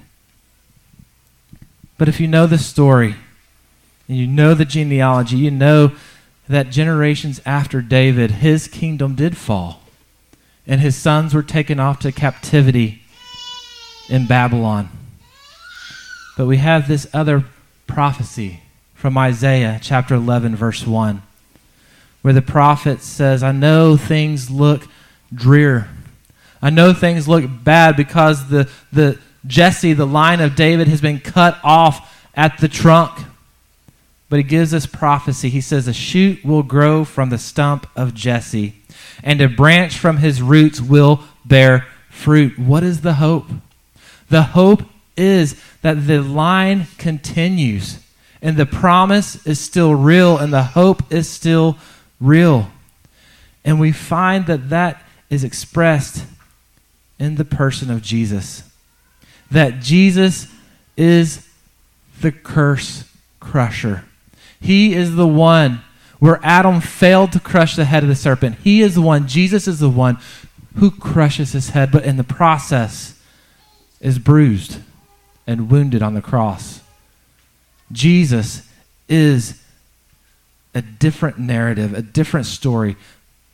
But 1.98 2.09
if 2.09 2.20
you 2.20 2.29
know 2.29 2.46
the 2.46 2.59
story, 2.59 3.16
and 4.09 4.16
you 4.16 4.26
know 4.26 4.55
the 4.55 4.64
genealogy, 4.64 5.37
you 5.37 5.50
know 5.50 5.92
that 6.48 6.70
generations 6.70 7.40
after 7.44 7.81
David, 7.81 8.31
his 8.31 8.66
kingdom 8.66 9.14
did 9.14 9.37
fall, 9.37 9.83
and 10.66 10.81
his 10.81 10.96
sons 10.96 11.35
were 11.35 11.42
taken 11.42 11.79
off 11.79 11.98
to 12.00 12.11
captivity 12.11 13.03
in 14.09 14.26
Babylon. 14.26 14.88
But 16.37 16.46
we 16.46 16.57
have 16.57 16.88
this 16.88 17.07
other 17.12 17.44
prophecy 17.90 18.61
from 18.94 19.18
Isaiah 19.18 19.79
chapter 19.83 20.14
11, 20.14 20.57
verse 20.57 20.87
1, 20.87 21.22
where 22.22 22.35
the 22.35 22.42
prophet 22.42 23.03
says, 23.03 23.42
I 23.42 23.53
know 23.53 23.96
things 23.96 24.50
look 24.50 24.83
drear. 25.35 25.88
I 26.62 26.70
know 26.70 26.92
things 26.92 27.26
look 27.26 27.44
bad 27.64 27.96
because 27.96 28.48
the, 28.48 28.70
the, 28.92 29.18
Jesse, 29.46 29.92
the 29.92 30.07
line 30.07 30.40
of 30.40 30.55
David, 30.55 30.88
has 30.88 31.00
been 31.00 31.18
cut 31.18 31.59
off 31.64 32.26
at 32.35 32.59
the 32.59 32.68
trunk. 32.68 33.18
But 34.29 34.38
he 34.38 34.42
gives 34.42 34.72
us 34.72 34.87
prophecy. 34.87 35.48
He 35.48 35.61
says, 35.61 35.88
A 35.88 35.92
shoot 35.92 36.44
will 36.44 36.62
grow 36.62 37.05
from 37.05 37.31
the 37.31 37.38
stump 37.38 37.88
of 37.96 38.14
Jesse, 38.14 38.74
and 39.24 39.40
a 39.40 39.48
branch 39.48 39.98
from 39.98 40.18
his 40.18 40.40
roots 40.40 40.81
will 40.81 41.20
bear 41.44 41.87
fruit. 42.09 42.59
What 42.59 42.85
is 42.85 43.00
the 43.00 43.14
hope? 43.14 43.46
The 44.29 44.42
hope 44.42 44.83
is 45.16 45.60
that 45.82 46.06
the 46.06 46.20
line 46.20 46.86
continues, 46.98 48.00
and 48.40 48.56
the 48.56 48.66
promise 48.66 49.46
is 49.46 49.60
still 49.60 49.94
real, 49.94 50.38
and 50.38 50.52
the 50.52 50.62
hope 50.62 51.12
is 51.12 51.28
still 51.28 51.76
real. 52.20 52.70
And 53.64 53.78
we 53.78 53.92
find 53.92 54.46
that 54.46 54.70
that 54.70 55.02
is 55.28 55.44
expressed 55.44 56.24
in 57.18 57.36
the 57.36 57.44
person 57.44 57.90
of 57.90 58.02
Jesus 58.02 58.64
that 59.50 59.80
Jesus 59.80 60.46
is 60.96 61.46
the 62.20 62.32
curse 62.32 63.04
crusher. 63.40 64.04
He 64.60 64.94
is 64.94 65.16
the 65.16 65.26
one 65.26 65.80
where 66.18 66.38
Adam 66.42 66.80
failed 66.80 67.32
to 67.32 67.40
crush 67.40 67.76
the 67.76 67.86
head 67.86 68.02
of 68.02 68.08
the 68.08 68.14
serpent. 68.14 68.58
He 68.62 68.82
is 68.82 68.94
the 68.94 69.00
one, 69.00 69.26
Jesus 69.26 69.66
is 69.66 69.80
the 69.80 69.88
one 69.88 70.18
who 70.76 70.90
crushes 70.90 71.52
his 71.52 71.70
head, 71.70 71.90
but 71.90 72.04
in 72.04 72.16
the 72.16 72.24
process 72.24 73.18
is 74.00 74.18
bruised 74.18 74.78
and 75.46 75.70
wounded 75.70 76.03
on 76.03 76.14
the 76.14 76.22
cross. 76.22 76.81
Jesus 77.92 78.68
is 79.09 79.61
a 80.74 80.83
different 80.83 81.38
narrative, 81.38 81.94
a 81.94 82.03
different 82.03 82.46
story, 82.46 82.96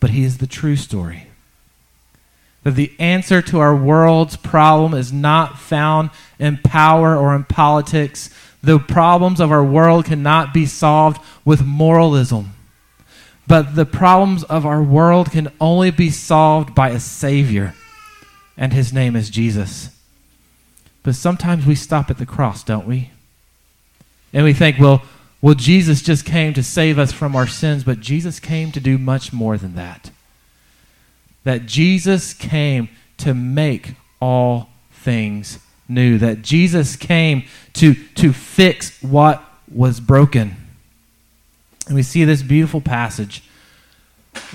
but 0.01 0.11
he 0.11 0.25
is 0.25 0.39
the 0.39 0.47
true 0.47 0.77
story 0.77 1.29
that 2.67 2.75
the 2.75 2.91
answer 2.99 3.41
to 3.41 3.61
our 3.61 3.77
world's 3.77 4.35
problem 4.35 4.93
is 4.93 5.13
not 5.13 5.57
found 5.57 6.11
in 6.37 6.57
power 6.57 7.17
or 7.17 7.33
in 7.37 7.45
politics. 7.45 8.29
The 8.61 8.81
problems 8.81 9.41
of 9.41 9.53
our 9.53 9.63
world 9.63 10.07
cannot 10.07 10.53
be 10.53 10.67
solved 10.67 11.23
with 11.45 11.65
moralism. 11.65 12.55
But 13.47 13.77
the 13.77 13.87
problems 13.87 14.43
of 14.43 14.67
our 14.67 14.83
world 14.83 15.31
can 15.31 15.53
only 15.61 15.93
be 15.93 16.11
solved 16.11 16.75
by 16.75 16.89
a 16.89 16.99
Savior, 16.99 17.73
and 18.57 18.73
His 18.73 18.93
name 18.93 19.15
is 19.15 19.31
Jesus. 19.31 19.96
But 21.07 21.15
sometimes 21.15 21.65
we 21.65 21.77
stop 21.77 22.11
at 22.11 22.19
the 22.19 22.27
cross, 22.27 22.65
don't 22.65 22.85
we? 22.85 23.13
And 24.33 24.45
we 24.45 24.53
think, 24.53 24.81
well, 24.81 25.03
well, 25.41 25.55
Jesus 25.55 26.03
just 26.03 26.25
came 26.25 26.53
to 26.55 26.65
save 26.65 26.99
us 26.99 27.13
from 27.13 27.37
our 27.37 27.47
sins, 27.47 27.85
but 27.85 28.01
Jesus 28.01 28.41
came 28.41 28.73
to 28.73 28.81
do 28.81 28.99
much 28.99 29.33
more 29.33 29.57
than 29.57 29.77
that 29.77 30.11
that 31.45 31.65
Jesus 31.65 32.35
came 32.35 32.89
to 33.19 33.33
make 33.33 33.95
all 34.21 34.69
things 34.91 35.61
new, 35.89 36.19
that 36.19 36.43
Jesus 36.43 36.97
came 36.97 37.45
to, 37.75 37.95
to 38.17 38.33
fix 38.33 39.01
what 39.01 39.45
was 39.73 40.01
broken. 40.01 40.57
And 41.87 41.95
we 41.95 42.03
see 42.03 42.25
this 42.25 42.43
beautiful 42.43 42.81
passage 42.81 43.45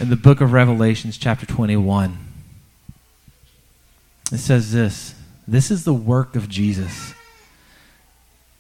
in 0.01 0.09
the 0.09 0.17
book 0.17 0.41
of 0.41 0.51
Revelations, 0.51 1.17
chapter 1.17 1.45
21. 1.45 2.17
It 4.33 4.39
says 4.39 4.73
this 4.73 5.15
This 5.51 5.69
is 5.69 5.83
the 5.83 5.93
work 5.93 6.37
of 6.37 6.47
Jesus. 6.47 7.13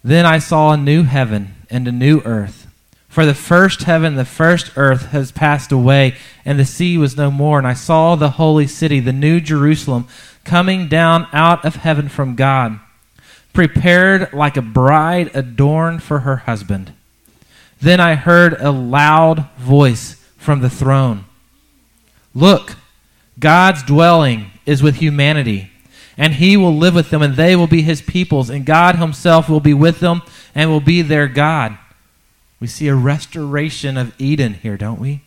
Then 0.03 0.25
I 0.25 0.39
saw 0.39 0.73
a 0.73 0.77
new 0.77 1.03
heaven 1.03 1.55
and 1.69 1.87
a 1.87 1.91
new 1.91 2.19
earth. 2.25 2.67
For 3.07 3.25
the 3.25 3.33
first 3.33 3.83
heaven, 3.83 4.15
the 4.15 4.25
first 4.25 4.73
earth 4.75 5.05
has 5.11 5.31
passed 5.31 5.71
away, 5.71 6.17
and 6.43 6.59
the 6.59 6.65
sea 6.65 6.97
was 6.97 7.15
no 7.15 7.31
more. 7.31 7.57
And 7.57 7.65
I 7.65 7.75
saw 7.75 8.15
the 8.17 8.31
holy 8.31 8.67
city, 8.67 8.99
the 8.99 9.13
new 9.13 9.39
Jerusalem, 9.39 10.05
coming 10.43 10.89
down 10.89 11.27
out 11.31 11.63
of 11.63 11.77
heaven 11.77 12.09
from 12.09 12.35
God, 12.35 12.77
prepared 13.53 14.33
like 14.33 14.57
a 14.57 14.61
bride 14.61 15.33
adorned 15.33 16.03
for 16.03 16.19
her 16.19 16.37
husband. 16.37 16.91
Then 17.79 18.01
I 18.01 18.15
heard 18.15 18.59
a 18.59 18.71
loud 18.71 19.49
voice 19.57 20.15
from 20.35 20.59
the 20.59 20.69
throne 20.69 21.23
Look, 22.35 22.75
God's 23.39 23.81
dwelling 23.81 24.51
is 24.65 24.83
with 24.83 24.95
humanity, 24.95 25.71
and 26.17 26.35
he 26.35 26.57
will 26.57 26.75
live 26.75 26.95
with 26.95 27.09
them, 27.09 27.21
and 27.21 27.35
they 27.35 27.55
will 27.55 27.67
be 27.67 27.81
his 27.81 28.01
peoples, 28.01 28.49
and 28.49 28.65
God 28.65 28.95
himself 28.95 29.49
will 29.49 29.59
be 29.59 29.73
with 29.73 29.99
them 29.99 30.21
and 30.53 30.69
will 30.69 30.81
be 30.81 31.01
their 31.01 31.27
God. 31.27 31.77
We 32.59 32.67
see 32.67 32.87
a 32.87 32.95
restoration 32.95 33.97
of 33.97 34.13
Eden 34.19 34.55
here, 34.55 34.77
don't 34.77 34.99
we? 34.99 35.21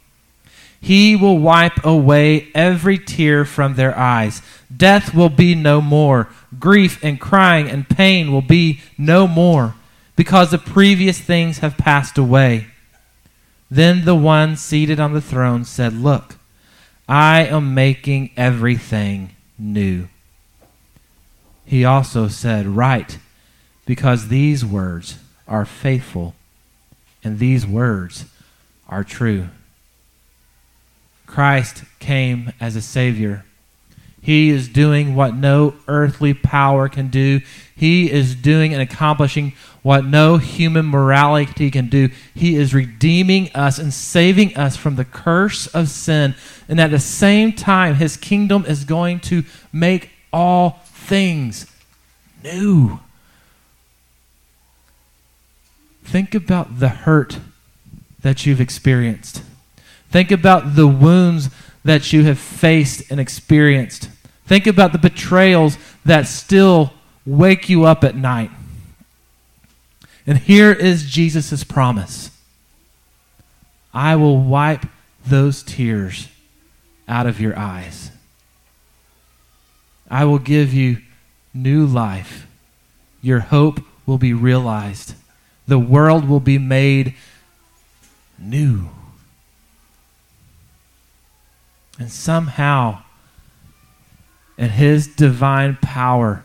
He 0.80 1.16
will 1.16 1.38
wipe 1.38 1.82
away 1.84 2.48
every 2.54 2.98
tear 2.98 3.44
from 3.44 3.74
their 3.74 3.96
eyes. 3.98 4.42
Death 4.74 5.14
will 5.14 5.30
be 5.30 5.54
no 5.54 5.80
more. 5.80 6.28
Grief 6.60 7.02
and 7.02 7.18
crying 7.18 7.70
and 7.70 7.88
pain 7.88 8.30
will 8.30 8.42
be 8.42 8.80
no 8.98 9.26
more, 9.26 9.74
because 10.14 10.50
the 10.50 10.58
previous 10.58 11.18
things 11.18 11.58
have 11.58 11.78
passed 11.78 12.18
away. 12.18 12.66
Then 13.70 14.04
the 14.04 14.14
one 14.14 14.56
seated 14.56 15.00
on 15.00 15.14
the 15.14 15.22
throne 15.22 15.64
said, 15.64 15.94
Look, 15.94 16.36
I 17.08 17.46
am 17.46 17.74
making 17.74 18.30
everything 18.36 19.34
new. 19.58 20.08
He 21.64 21.84
also 21.84 22.28
said, 22.28 22.66
Write, 22.66 23.18
because 23.86 24.28
these 24.28 24.64
words 24.64 25.18
are 25.46 25.64
faithful 25.64 26.34
and 27.22 27.38
these 27.38 27.66
words 27.66 28.26
are 28.88 29.04
true. 29.04 29.48
Christ 31.26 31.84
came 31.98 32.52
as 32.60 32.76
a 32.76 32.82
Savior. 32.82 33.44
He 34.20 34.50
is 34.50 34.68
doing 34.68 35.14
what 35.14 35.34
no 35.34 35.74
earthly 35.86 36.32
power 36.32 36.88
can 36.88 37.08
do. 37.08 37.40
He 37.76 38.10
is 38.10 38.34
doing 38.34 38.72
and 38.72 38.80
accomplishing 38.80 39.52
what 39.82 40.04
no 40.04 40.38
human 40.38 40.86
morality 40.86 41.70
can 41.70 41.88
do. 41.88 42.08
He 42.34 42.56
is 42.56 42.72
redeeming 42.72 43.50
us 43.54 43.78
and 43.78 43.92
saving 43.92 44.56
us 44.56 44.76
from 44.78 44.96
the 44.96 45.04
curse 45.04 45.66
of 45.66 45.90
sin. 45.90 46.34
And 46.68 46.80
at 46.80 46.90
the 46.90 46.98
same 46.98 47.52
time, 47.52 47.96
His 47.96 48.16
kingdom 48.16 48.64
is 48.64 48.84
going 48.84 49.20
to 49.20 49.44
make 49.72 50.10
all 50.32 50.80
things 51.04 51.66
new. 52.42 52.98
Think 56.04 56.34
about 56.34 56.80
the 56.80 56.88
hurt 56.88 57.38
that 58.22 58.46
you've 58.46 58.60
experienced. 58.60 59.42
Think 60.10 60.30
about 60.30 60.76
the 60.76 60.86
wounds 60.86 61.50
that 61.84 62.12
you 62.12 62.24
have 62.24 62.38
faced 62.38 63.10
and 63.10 63.20
experienced. 63.20 64.08
Think 64.46 64.66
about 64.66 64.92
the 64.92 64.98
betrayals 64.98 65.78
that 66.04 66.26
still 66.26 66.92
wake 67.26 67.68
you 67.68 67.84
up 67.84 68.04
at 68.04 68.16
night. 68.16 68.50
And 70.26 70.38
here 70.38 70.72
is 70.72 71.10
Jesus' 71.10 71.64
promise 71.64 72.30
I 73.92 74.16
will 74.16 74.38
wipe 74.38 74.86
those 75.26 75.62
tears 75.62 76.28
out 77.08 77.26
of 77.26 77.40
your 77.40 77.58
eyes. 77.58 78.10
I 80.14 80.24
will 80.26 80.38
give 80.38 80.72
you 80.72 80.98
new 81.52 81.84
life. 81.84 82.46
Your 83.20 83.40
hope 83.40 83.80
will 84.06 84.16
be 84.16 84.32
realized 84.32 85.16
the 85.66 85.78
world 85.78 86.28
will 86.28 86.38
be 86.38 86.56
made 86.56 87.14
new. 88.38 88.90
And 91.98 92.12
somehow, 92.12 93.02
in 94.56 94.70
His 94.70 95.08
divine 95.08 95.78
power, 95.82 96.44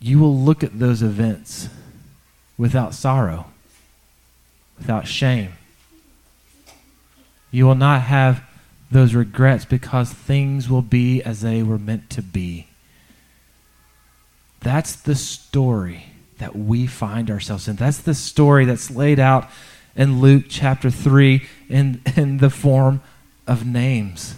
you 0.00 0.18
will 0.18 0.36
look 0.36 0.64
at 0.64 0.80
those 0.80 1.02
events 1.04 1.68
without 2.58 2.94
sorrow, 2.94 3.46
without 4.76 5.06
shame. 5.06 5.52
You 7.52 7.64
will 7.64 7.76
not 7.76 8.02
have 8.02 8.42
those 8.90 9.14
regrets 9.14 9.64
because 9.64 10.12
things 10.12 10.68
will 10.68 10.82
be 10.82 11.22
as 11.22 11.40
they 11.40 11.62
were 11.62 11.78
meant 11.78 12.10
to 12.10 12.22
be. 12.22 12.68
That's 14.60 14.96
the 14.96 15.14
story 15.14 16.06
that 16.38 16.56
we 16.56 16.86
find 16.86 17.30
ourselves 17.30 17.68
in. 17.68 17.76
That's 17.76 17.98
the 17.98 18.14
story 18.14 18.64
that's 18.64 18.90
laid 18.90 19.18
out 19.18 19.48
in 19.96 20.20
Luke 20.20 20.44
chapter 20.48 20.90
3 20.90 21.46
in, 21.68 22.00
in 22.16 22.38
the 22.38 22.50
form 22.50 23.02
of 23.46 23.66
names. 23.66 24.34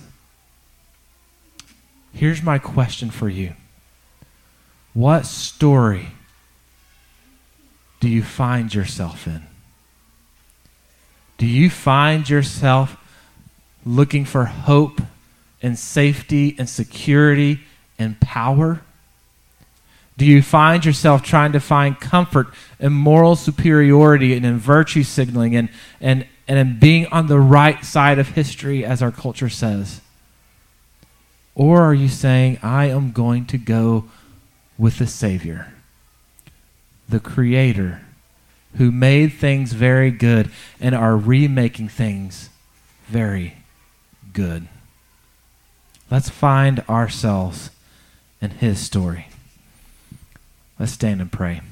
Here's 2.13 2.43
my 2.43 2.59
question 2.59 3.11
for 3.11 3.29
you 3.29 3.53
What 4.95 5.27
story 5.27 6.09
do 8.01 8.09
you 8.09 8.23
find 8.23 8.75
yourself 8.75 9.27
in? 9.27 9.43
Do 11.39 11.47
you 11.47 11.69
find 11.69 12.29
yourself 12.29 12.97
looking 13.87 14.25
for 14.25 14.45
hope 14.45 15.01
and 15.63 15.79
safety 15.79 16.57
and 16.59 16.69
security 16.69 17.61
and 17.99 18.21
power? 18.21 18.83
Do 20.19 20.27
you 20.27 20.43
find 20.43 20.85
yourself 20.85 21.23
trying 21.23 21.53
to 21.53 21.61
find 21.61 21.99
comfort 22.01 22.49
in 22.81 22.93
moral 22.93 23.37
superiority 23.37 24.35
and 24.35 24.45
in 24.45 24.59
virtue 24.59 25.03
signaling 25.03 25.55
and, 25.55 25.69
and, 26.01 26.27
and 26.49 26.59
in 26.59 26.79
being 26.79 27.07
on 27.09 27.27
the 27.27 27.39
right 27.39 27.85
side 27.85 28.19
of 28.19 28.31
history, 28.31 28.85
as 28.85 29.03
our 29.03 29.13
culture 29.13 29.51
says? 29.51 30.01
Or 31.55 31.83
are 31.83 31.95
you 31.95 32.09
saying, 32.09 32.59
I 32.63 32.87
am 32.87 33.13
going 33.13 33.47
to 33.47 33.59
go 33.59 34.05
with 34.79 34.99
the 34.99 35.07
Savior, 35.07 35.73
the 37.09 37.21
Creator, 37.21 38.03
who 38.77 38.91
made 38.91 39.35
things 39.35 39.73
very 39.73 40.11
good 40.11 40.51
and 40.81 40.95
are 40.95 41.17
remaking 41.17 41.89
things 41.89 42.51
very 43.09 43.56
good? 44.37 44.69
Let's 46.11 46.29
find 46.29 46.81
ourselves 46.91 47.71
in 48.43 48.51
His 48.51 48.79
story. 48.79 49.29
Let's 50.79 50.93
stand 50.93 51.23
and 51.23 51.33
pray. 51.33 51.63